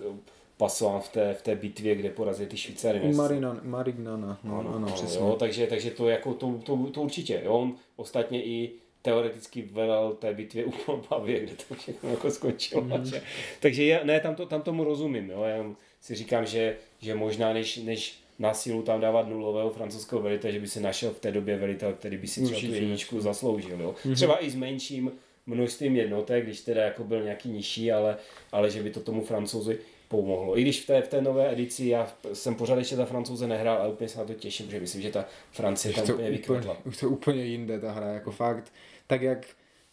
[0.58, 3.14] pasován v té, v té bitvě, kde porazil ty Švýcary.
[3.14, 5.20] Marinan, Marignana, no, ano, ano, přesně.
[5.20, 10.14] jo, takže, takže to, jako, to, to, to, určitě, jo, on ostatně i teoreticky velel
[10.20, 12.82] té bitvě u Polbavě, kde to všechno jako skončilo.
[12.82, 13.22] Mm-hmm.
[13.60, 15.66] Takže je, ne, tam, to, tam tomu rozumím, jo, já
[16.02, 20.60] si říkám, že, že možná než, než na sílu tam dávat nulového francouzského velitele, že
[20.60, 23.82] by se našel v té době velitel, který by si třeba tu jedničku zasloužil.
[23.82, 23.96] Jo.
[24.06, 24.16] Mhm.
[24.16, 25.12] Třeba i s menším
[25.46, 28.18] množstvím jednotek, když teda jako byl nějaký nižší, ale,
[28.52, 30.58] ale že by to tomu francouzi pomohlo.
[30.58, 33.78] I když v té, v té nové edici já jsem pořád ještě za francouze nehrál,
[33.78, 36.78] ale úplně se na to těším, protože myslím, že ta Francie tam úplně vykvetla.
[36.86, 38.74] už to úplně jinde ta hra, jako fakt,
[39.08, 39.48] tak jak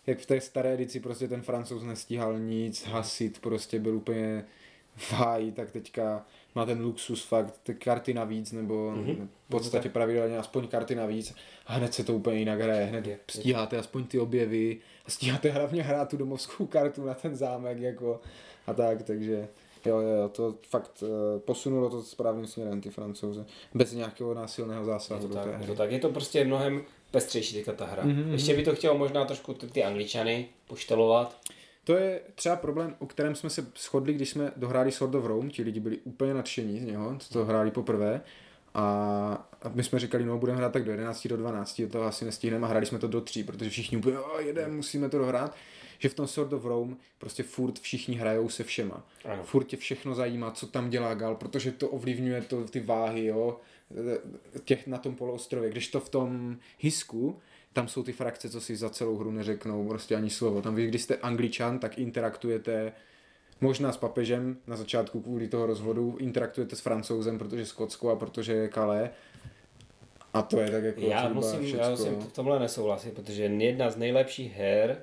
[0.06, 4.44] jak v té staré edici prostě ten francouz nestíhal nic, hasit, prostě byl úplně
[4.96, 9.28] v háji, tak teďka má ten luxus fakt, ty karty navíc, nebo mm-hmm.
[9.46, 11.34] v podstatě pravidelně aspoň karty navíc
[11.66, 15.50] a hned se to úplně jinak hraje, hned Je, stíháte aspoň ty objevy a stíháte
[15.50, 18.20] hlavně hrát tu domovskou kartu na ten zámek jako
[18.66, 19.48] a tak, takže
[19.86, 21.08] jo, jo, to fakt uh,
[21.38, 25.66] posunulo to správným směrem ty francouze, bez nějakého násilného Je zásahu to, do tak, je
[25.66, 28.02] to tak, je to prostě mnohem pestřejší teďka ta hra.
[28.04, 28.32] Mhm, Mm-hmm.
[28.32, 31.36] Ještě by to chtělo možná trošku ty, ty angličany poštelovat.
[31.84, 35.50] To je třeba problém, o kterém jsme se shodli, když jsme dohráli Sword of Rome,
[35.50, 38.20] ti lidi byli úplně nadšení z něho, co to hráli poprvé.
[38.74, 42.66] A my jsme říkali, no budeme hrát tak do 11, do 12, to asi nestihneme
[42.66, 45.56] a hráli jsme to do 3, protože všichni úplně, jo, jedem, musíme to dohrát.
[45.98, 49.06] Že v tom Sword of Rome prostě furt všichni hrajou se všema.
[49.24, 49.44] Ano.
[49.44, 53.60] Furt tě všechno zajímá, co tam dělá Gal, protože to ovlivňuje to, ty váhy, jo,
[54.64, 55.70] těch na tom poloostrově.
[55.70, 57.38] Když to v tom Hisku,
[57.72, 60.62] tam jsou ty frakce, co si za celou hru neřeknou prostě ani slovo.
[60.62, 62.92] Tam vy, když jste angličan, tak interaktujete
[63.64, 68.52] možná s papežem na začátku kvůli toho rozvodu, interaktujete s francouzem, protože Skotsko a protože
[68.52, 69.10] je Calais.
[70.34, 71.90] A to je tak jako Já musím, já všecko.
[71.90, 74.96] musím v tomhle nesouhlasit, protože jedna z nejlepších her,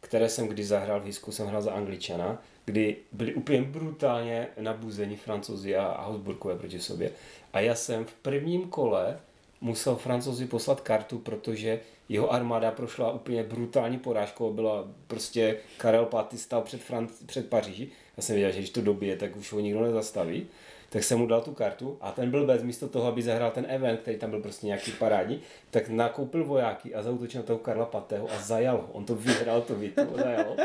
[0.00, 5.16] které jsem kdy zahrál v Hisku, jsem hrál za Angličana, kdy byli úplně brutálně nabuzeni
[5.16, 7.10] francouzi a, a Habsburkové proti sobě.
[7.52, 9.18] A já jsem v prvním kole
[9.60, 16.38] musel francouzi poslat kartu, protože jeho armáda prošla úplně brutální porážkou, byla prostě Karel V.
[16.38, 17.92] stál před, Franc- před Paříží.
[18.16, 20.46] Já jsem věděl, že když to dobije, tak už ho nikdo nezastaví.
[20.90, 23.66] Tak jsem mu dal tu kartu a ten byl bez místo toho, aby zahrál ten
[23.68, 25.40] event, který tam byl prostě nějaký parádní,
[25.70, 28.26] tak nakoupil vojáky a zautočil na toho Karla V.
[28.36, 28.88] a zajal ho.
[28.92, 30.56] On to vyhrál, to Vitu, zajal.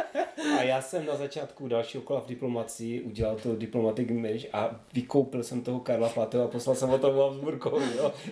[0.60, 5.44] A já jsem na začátku dalšího kola v diplomacii udělal to diplomatic marriage a vykoupil
[5.44, 6.18] jsem toho Karla V.
[6.44, 7.86] a poslal jsem ho tomu Habsburkovi,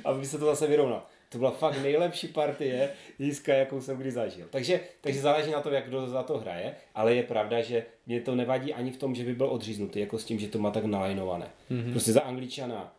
[0.05, 1.03] aby se to zase vyrovnal.
[1.29, 4.47] To byla fakt nejlepší partie jízka, jakou jsem kdy zažil.
[4.49, 8.21] Takže, takže záleží na tom, jak kdo za to hraje, ale je pravda, že mě
[8.21, 10.71] to nevadí ani v tom, že by byl odříznutý, jako s tím, že to má
[10.71, 11.47] tak nalajnované.
[11.71, 11.91] Mm-hmm.
[11.91, 12.93] Prostě za Angličana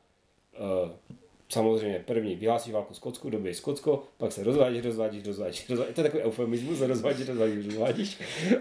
[0.84, 0.90] uh,
[1.48, 5.94] samozřejmě první vyhlásí válku Skotsku, dobije Skotsko, pak se rozvádíš, rozvádíš, rozvádíš, rozvádíš.
[5.94, 8.18] To je takový eufemismus, se rozvádíš, rozvádíš, rozvádíš.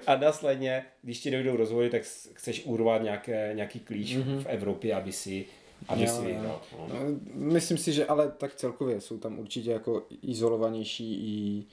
[0.07, 2.01] A následně, když ti dojdou rozvody, tak
[2.33, 4.39] chceš urvat nějaké, nějaký klíč mm-hmm.
[4.39, 5.45] v Evropě, aby si,
[5.87, 6.21] aby Jo, si jo.
[6.27, 6.61] vyhrál.
[6.79, 6.87] No.
[6.93, 6.99] No,
[7.33, 11.65] myslím si, že ale tak celkově jsou tam určitě jako izolovanější i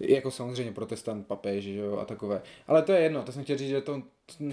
[0.00, 2.42] jako samozřejmě protestant, papež, že jo, a takové.
[2.66, 4.02] Ale to je jedno, to jsem chtěl říct, že to,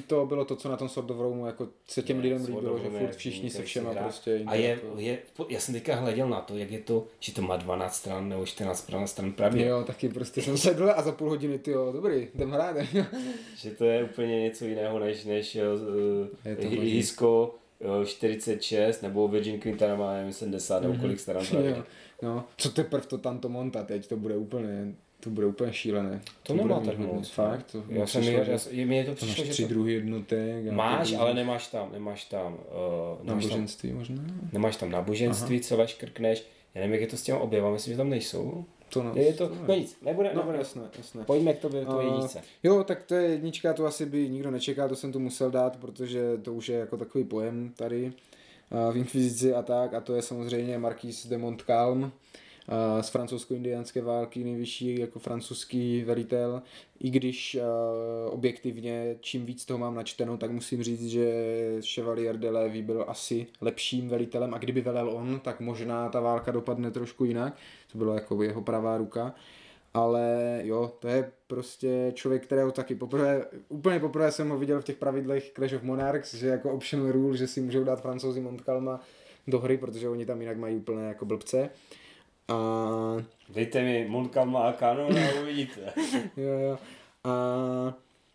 [0.07, 2.79] to bylo to, co na tom Sword of Rome jako se těm Ne, lidem líbilo,
[2.79, 5.05] že furt je všichni se všema prostě A je, interakují.
[5.05, 5.17] je,
[5.49, 8.45] já jsem teďka hleděl na to, jak je to, že to má 12 stran nebo
[8.45, 9.65] 14 stran, stran pravě.
[9.67, 12.75] Jo, taky prostě jsem sedl a za půl hodiny, ty jo, dobrý, jdem hrát.
[13.57, 16.67] Že to je úplně něco jiného než, než Je uh, to.
[16.81, 17.62] Hisko uh,
[18.05, 21.43] 46 nebo Virgin Quintana má nevím, 70 nebo kolik stran
[22.21, 26.21] no, co teprve to Tanto Monta teď, to bude úplně, to bude úplně šílené.
[26.43, 27.29] To nemá bude tak moc.
[27.29, 29.63] Fakt, to Já mi jsem, přišlo, já, že já, mně to to máš přišlo, tři
[29.63, 30.71] to, druhy jednotek.
[30.71, 32.59] máš, ale nemáš tam, nemáš tam, uh,
[33.25, 34.23] nemáš tam, náboženství možná.
[34.53, 36.43] nemáš tam náboženství, celé škrkneš,
[36.75, 38.65] já nevím, jak je to s těma objevama, myslím, že tam nejsou.
[38.93, 40.57] To, no, Je to, no nic, nebude, no, nebude.
[40.57, 41.23] jasné, jasné.
[41.23, 42.41] Pojďme k tobě, A- jedničce.
[42.63, 45.77] Jo, tak to je jednička, to asi by nikdo nečekal, to jsem tu musel dát,
[45.77, 48.13] protože to už je jako takový pojem tady
[48.71, 52.11] a, v Inkvizici a tak, a to je samozřejmě Marquis de Montcalm
[53.01, 56.61] z francouzsko-indiánské války, nejvyšší jako francouzský velitel,
[56.99, 57.57] i když
[58.29, 61.45] objektivně čím víc toho mám načteno, tak musím říct, že
[61.93, 66.51] Chevalier de Lévy byl asi lepším velitelem a kdyby velel on, tak možná ta válka
[66.51, 67.57] dopadne trošku jinak,
[67.91, 69.35] to bylo jako jeho pravá ruka
[69.93, 74.83] ale jo, to je prostě člověk, kterého taky poprvé, úplně poprvé jsem ho viděl v
[74.83, 78.99] těch pravidlech Clash of Monarchs, že jako optional rule, že si můžou dát francouzi Montcalma
[79.47, 81.69] do hry, protože oni tam jinak mají úplné jako blbce.
[82.47, 85.93] A Dejte mi Montcalma a kanon a uvidíte.
[86.37, 86.77] jo, jo.
[87.23, 87.33] A,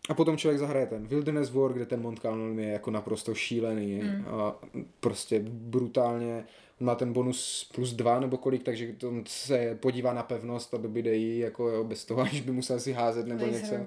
[0.09, 4.01] a potom člověk zahraje ten Wilderness War, kde ten Montcalm je jako naprosto šílený.
[4.01, 4.25] Mm.
[4.27, 4.55] A
[4.99, 6.45] prostě brutálně
[6.81, 10.77] on má ten bonus plus dva nebo kolik, takže to se podívá na pevnost a
[10.77, 13.75] dobíde ji jako jo, bez toho, aniž by musel si házet nebo něco.
[13.75, 13.85] Jo,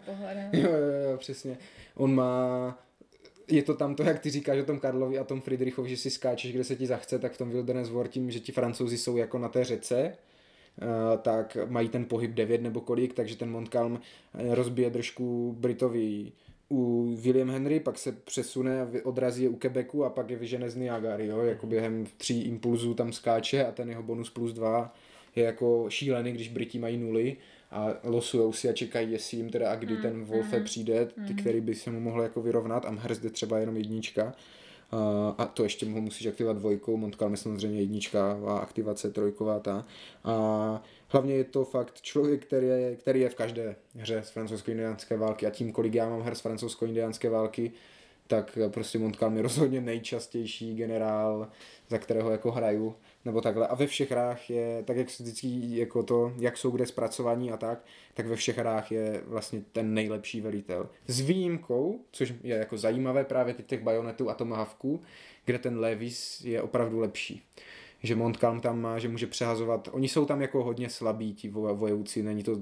[0.53, 0.71] jo,
[1.11, 1.59] jo, přesně.
[1.95, 2.79] On má
[3.57, 6.11] je to tam to, jak ty říkáš o tom Karlovi a tom Friedrichovi, že si
[6.11, 9.17] skáčeš, kde se ti zachce, tak v tom Wilderness War tím, že ti francouzi jsou
[9.17, 14.01] jako na té řece, eh, tak mají ten pohyb 9 nebo kolik, takže ten Montcalm
[14.35, 16.33] eh, rozbije držku Britovi
[16.71, 20.71] u William Henry, pak se přesune a odrazí je u Quebecu a pak je vyžene
[20.71, 21.41] z Niagary, jo?
[21.41, 24.95] jako během tří impulzů tam skáče a ten jeho bonus plus dva
[25.37, 27.37] je jako šílený, když Briti mají nuly
[27.73, 31.61] a losujou si a čekají, jestli jim teda a kdy ten Wolfe přijde, ty, který
[31.61, 34.35] by se mu mohl jako vyrovnat a Mhrz jde třeba jenom jednička.
[34.93, 39.59] Uh, a to ještě ho musíš aktivovat dvojkou, Montcalm je samozřejmě jednička a aktivace trojková
[39.59, 39.87] ta.
[40.25, 45.17] A hlavně je to fakt člověk, který je, který je v každé hře z francouzsko-indiánské
[45.17, 45.47] války.
[45.47, 47.73] A tím, kolik já mám her z francouzsko-indiánské války,
[48.33, 51.49] tak prostě Montcalm je rozhodně nejčastější generál,
[51.89, 53.67] za kterého jako hraju, nebo takhle.
[53.67, 57.57] A ve všech hrách je, tak jak vždycky jako to, jak jsou kde zpracování a
[57.57, 60.89] tak, tak ve všech hrách je vlastně ten nejlepší velitel.
[61.07, 65.01] S výjimkou, což je jako zajímavé právě teď těch bajonetů a tomahavků,
[65.45, 67.43] kde ten Levis je opravdu lepší.
[68.03, 72.23] Že Montcalm tam má, že může přehazovat, oni jsou tam jako hodně slabí, ti vojevůci,
[72.23, 72.61] není to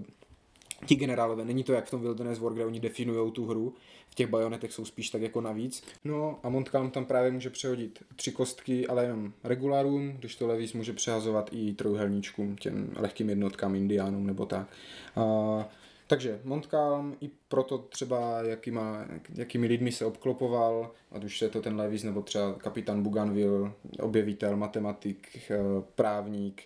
[0.87, 3.75] ti generálové, není to jak v tom Wilderness War, kde oni definují tu hru,
[4.11, 5.83] v těch bajonetech jsou spíš tak jako navíc.
[6.05, 10.73] No a Montcalm tam právě může přehodit tři kostky, ale jenom regulárům, když to Levis
[10.73, 14.69] může přehazovat i trojuhelníčkům, těm lehkým jednotkám, indiánům nebo tak.
[15.17, 15.69] A,
[16.07, 21.77] takže Montcalm i proto třeba, jakýma, jakými lidmi se obklopoval, ať už je to ten
[21.77, 25.59] Levis nebo třeba kapitán Bougainville, objevitel, matematik, eh,
[25.95, 26.63] právník,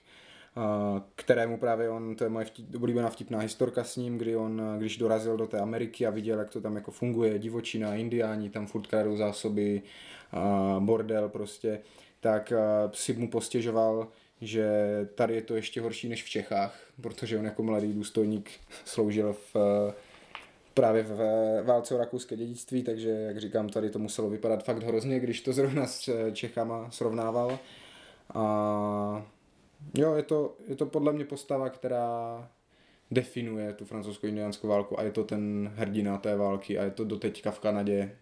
[1.15, 4.97] kterému právě on, to je moje vtip, oblíbená vtipná historka s ním, kdy on, když
[4.97, 8.87] dorazil do té Ameriky a viděl, jak to tam jako funguje, divočina, indiáni, tam furt
[8.87, 9.83] kradou zásoby,
[10.79, 11.81] bordel prostě,
[12.21, 12.53] tak
[12.93, 14.09] si mu postěžoval,
[14.41, 14.69] že
[15.15, 18.51] tady je to ještě horší než v Čechách, protože on jako mladý důstojník
[18.85, 19.57] sloužil v
[20.75, 21.19] právě v
[21.63, 25.53] válce o rakouské dědictví, takže jak říkám, tady to muselo vypadat fakt hrozně, když to
[25.53, 27.59] zrovna s Čechama srovnával.
[28.35, 29.27] A
[29.99, 32.51] Jo, je to, je to podle mě postava, která
[33.11, 37.51] definuje tu francouzsko-indiánskou válku a je to ten hrdina té války a je to doteďka
[37.51, 38.17] v Kanadě.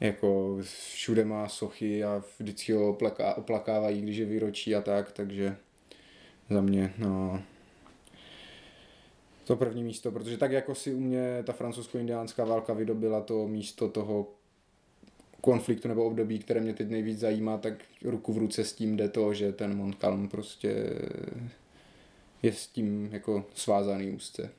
[0.00, 5.56] Jako všude má sochy a vždycky ho oplaká, oplakávají, když je výročí a tak, takže
[6.50, 7.42] za mě, no,
[9.44, 13.88] to první místo, protože tak jako si u mě ta francouzsko-indiánská válka vydobila to místo
[13.88, 14.26] toho
[15.42, 17.74] konfliktu nebo období, které mě teď nejvíc zajímá, tak
[18.04, 20.68] ruku v ruce s tím jde to, že ten Montcalm prostě
[22.42, 24.50] je s tím jako svázaný úzce.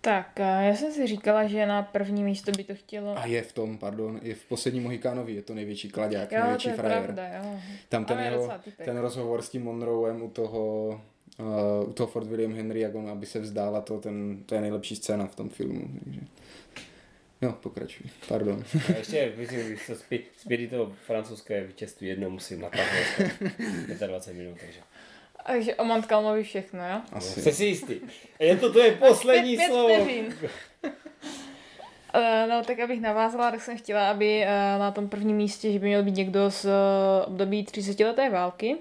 [0.00, 3.18] Tak, já jsem si říkala, že na první místo by to chtělo...
[3.18, 6.68] A je v tom, pardon, je v posledním Mohikánovi, je to největší kladák, jo, největší
[6.68, 7.02] to je frajer.
[7.02, 7.60] Pravda, jo.
[7.88, 8.50] Tam ten, jeho,
[8.84, 10.86] ten rozhovor s tím Monroem u toho,
[11.38, 14.60] uh, u toho Fort William Henry, jak on, aby se vzdála to, ten, to je
[14.60, 15.88] nejlepší scéna v tom filmu.
[16.04, 16.20] Takže.
[17.42, 18.64] No, pokračuj, pardon.
[18.94, 19.94] A ještě, myslím, se
[20.36, 23.28] zpět to francouzské vítězství jedno musím natáhnout
[24.06, 24.80] 25 minut, takže.
[25.46, 27.00] Takže o Montcalmovi všechno, jo?
[27.12, 27.42] Asi.
[27.42, 27.94] Jsi si jistý.
[28.38, 30.04] Je to, to je poslední pět, slovo.
[30.04, 30.50] Pět
[32.16, 35.78] Uh, no, tak abych navázala, tak jsem chtěla, aby uh, na tom prvním místě, že
[35.78, 36.70] by měl být někdo z uh,
[37.26, 38.76] období 30 leté války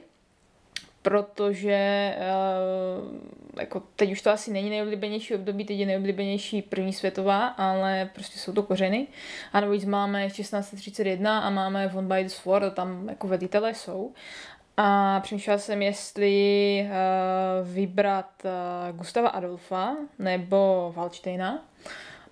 [1.03, 2.13] protože
[3.59, 8.39] jako teď už to asi není nejoblíbenější období, teď je nejoblíbenější první světová, ale prostě
[8.39, 9.07] jsou to kořeny.
[9.53, 14.11] A navíc máme 1631 a máme Von by the Sword a tam jako velitelé jsou.
[14.77, 21.63] A přemýšlela jsem, jestli uh, vybrat uh, Gustava Adolfa nebo Valštejna.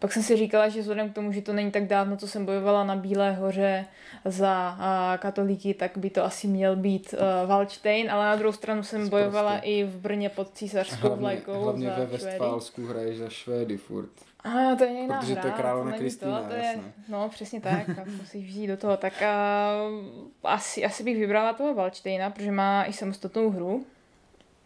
[0.02, 2.46] Pak jsem si říkala, že vzhledem k tomu, že to není tak dávno, co jsem
[2.46, 3.86] bojovala na Bílé hoře
[4.26, 4.78] za
[5.20, 9.10] katolíky, tak by to asi měl být uh, Valštejn, ale na druhou stranu jsem Sprostě.
[9.10, 14.10] bojovala i v Brně pod císařskou vlajkou Hlavně ve Westfálsku hraješ za Švédy furt.
[14.44, 17.62] A to je jiná Protože hra, to je královna Kristýna, to, to je, No, přesně
[17.62, 18.98] tak, tak musíš vzít do toho.
[18.98, 19.98] Tak uh,
[20.44, 23.86] asi, asi bych vybrala toho Valštejna, protože má i samostatnou hru,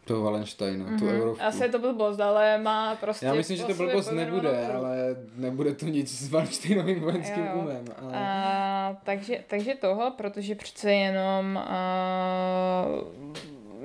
[0.06, 1.00] toho Valensteina, mm-hmm.
[1.00, 1.16] tu Mhm.
[1.16, 1.44] Eurovku.
[1.44, 3.26] Asi je to blbost, ale má prostě...
[3.26, 7.62] Já myslím, že to blbost nebude, ale nebude to nic s Valensteinovým vojenským jo.
[7.62, 7.86] umem.
[8.02, 8.12] Ale...
[8.14, 12.86] A, takže, takže toho, protože přece jenom a,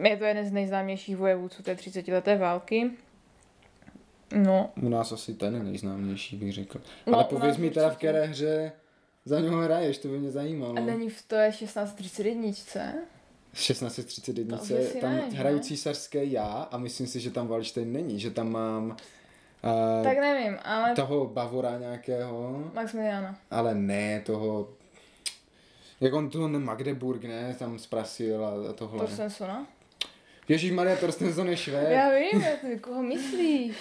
[0.02, 2.90] je to jeden z nejznámějších vojevůdců té 30 leté války.
[4.34, 4.70] No.
[4.82, 6.80] U nás asi ten nejznámější, bych řekl.
[7.06, 8.72] No, ale pověz mi teda, v které hře
[9.24, 10.78] za něho hraješ, to by mě zajímalo.
[10.78, 12.92] A není v to je 1631?
[13.52, 14.58] 1631
[15.00, 18.84] tam ne, hraju císařské já a myslím si, že tam Valštejn není, že tam mám
[18.90, 20.94] uh, tak nevím, ale...
[20.94, 22.64] toho Bavora nějakého.
[22.74, 23.38] Maximiliana.
[23.50, 24.68] Ale ne toho...
[26.00, 28.98] Jak on tu Magdeburg, ne, tam zprasil a tohle.
[28.98, 29.66] Torstensona?
[30.48, 31.90] Ježíš Maria Torstenson je švéd.
[31.90, 33.76] Já vím, ty koho myslíš?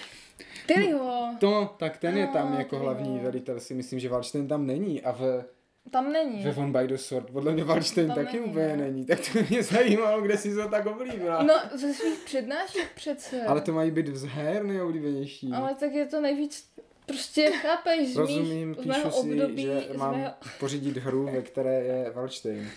[0.66, 1.36] Tyho.
[1.40, 2.84] To, tak ten je tam jako tyho.
[2.84, 5.46] hlavní velitel, si myslím, že Valštejn tam není a v
[5.92, 6.44] tam není.
[6.44, 7.30] Ve Von by the Sword.
[7.30, 8.78] Podle mě Wallstein taky není, úplně ne?
[8.78, 9.06] není.
[9.06, 11.44] Tak to mě zajímalo, kde jsi to tak oblíbila.
[11.44, 13.44] No, ze svých přednášek přece.
[13.44, 15.52] Ale to mají být z her nejoblíbenější.
[15.54, 16.70] Ale tak je to nejvíc
[17.10, 20.34] Prostě chápeš, Rozumím, z píšu si, období, že mám mého...
[20.60, 22.70] pořídit hru, ve které je Wallstein.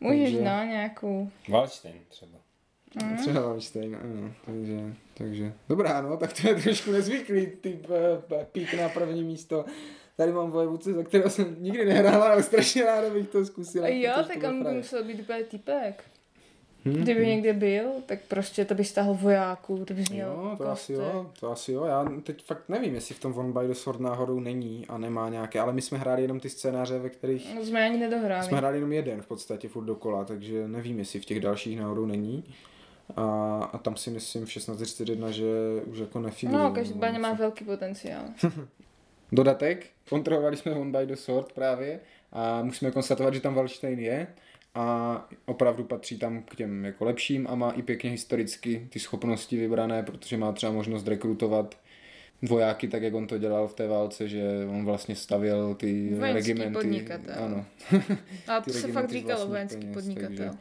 [0.00, 0.44] Můžeš, takže...
[0.44, 1.30] no, nějakou.
[1.48, 2.38] Wallstein třeba.
[3.02, 3.16] Mm.
[3.16, 8.74] Třeba Wallstein, ano, takže, takže, dobrá, no, tak to je trošku nezvyklý typ uh, pík
[8.74, 9.64] na první místo
[10.18, 13.84] tady mám vojevůdce, za kterého jsem nikdy nehrál, ale strašně ráda bych to zkusil.
[13.84, 16.04] A jo, tak on by musel být úplně typek.
[16.84, 20.68] Hm, Kdyby někde byl, tak prostě to by stáhl vojáků, to bys měl Jo, to
[20.70, 21.14] asi kostek.
[21.14, 21.84] jo, to asi jo.
[21.84, 25.28] Já teď fakt nevím, jestli v tom One by the Sword náhodou není a nemá
[25.28, 28.46] nějaké, ale my jsme hráli jenom ty scénáře, ve kterých No, jsme ani nedohráli.
[28.46, 32.06] jsme hráli jenom jeden v podstatě furt dokola, takže nevím, jestli v těch dalších náhodou
[32.06, 32.44] není.
[33.16, 33.22] A,
[33.72, 35.46] a tam si myslím v 16.31, že
[35.86, 36.64] už jako nefiguruje.
[36.64, 38.22] No, každopádně má velký potenciál.
[39.32, 42.00] Dodatek, kontrolovali jsme One by the Sword právě
[42.32, 44.26] a musíme konstatovat, že tam Valštejn je
[44.74, 49.56] a opravdu patří tam k těm jako lepším a má i pěkně historicky ty schopnosti
[49.56, 51.74] vybrané, protože má třeba možnost rekrutovat
[52.42, 56.52] vojáky tak, jak on to dělal v té válce, že on vlastně stavěl ty Vojenský
[56.52, 56.72] regimenty.
[56.74, 57.34] podnikatel.
[57.44, 57.64] Ano.
[58.48, 60.28] A to se fakt říkalo vojenský peněz, podnikatel.
[60.36, 60.58] takže-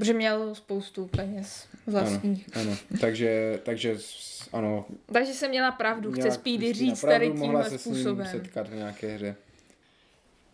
[0.00, 2.48] Protože měl spoustu peněz vlastních.
[2.56, 4.84] Ano, takže, takže s- ano.
[5.12, 8.26] Takže jsem měla pravdu, chce Speedy říct pravdu, tady mohla tímhle se s ním způsobem.
[8.30, 9.36] setkat v nějaké hře.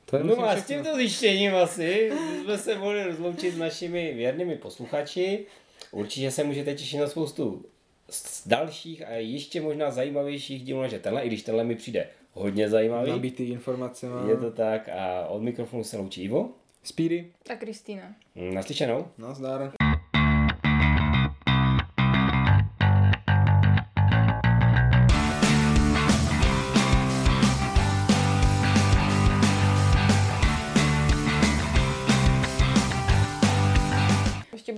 [0.04, 2.12] To je No a s tímto zjištěním asi
[2.44, 5.46] jsme se mohli rozloučit s našimi věrnými posluchači.
[5.90, 7.64] Určitě se můžete těšit na spoustu
[8.10, 12.06] z dalších a ještě možná zajímavějších dílů než je tenhle, i když tenhle mi přijde
[12.32, 13.10] hodně zajímavý.
[13.10, 14.26] Nabitý informace má.
[14.28, 16.50] Je to tak a od mikrofonu se loučí Ivo.
[16.86, 17.32] Speedy.
[17.42, 18.14] Tak Kristýna.
[18.54, 19.08] Naslyšenou.
[19.18, 19.72] Nazdar.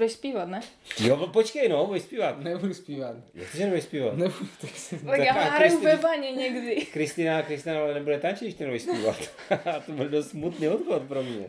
[0.09, 0.61] Budeš zpívat, ne?
[1.01, 2.41] Jo, počkej no, budeš zpívat.
[2.41, 3.17] Nebudu zpívat.
[3.35, 4.17] Jak že nebudeš zpívat?
[4.17, 4.99] Nebudu, tak si...
[4.99, 6.87] Tak já hraju ve vaně někdy.
[6.93, 9.17] Kristýna, Kristýna ale nebude tančit, když ty nebudeš zpívat.
[9.87, 11.47] to byl dost smutný odchod pro mě.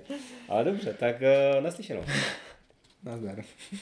[0.49, 2.03] Ale dobře, tak uh, naslyšenou.
[3.03, 3.44] Nazdar.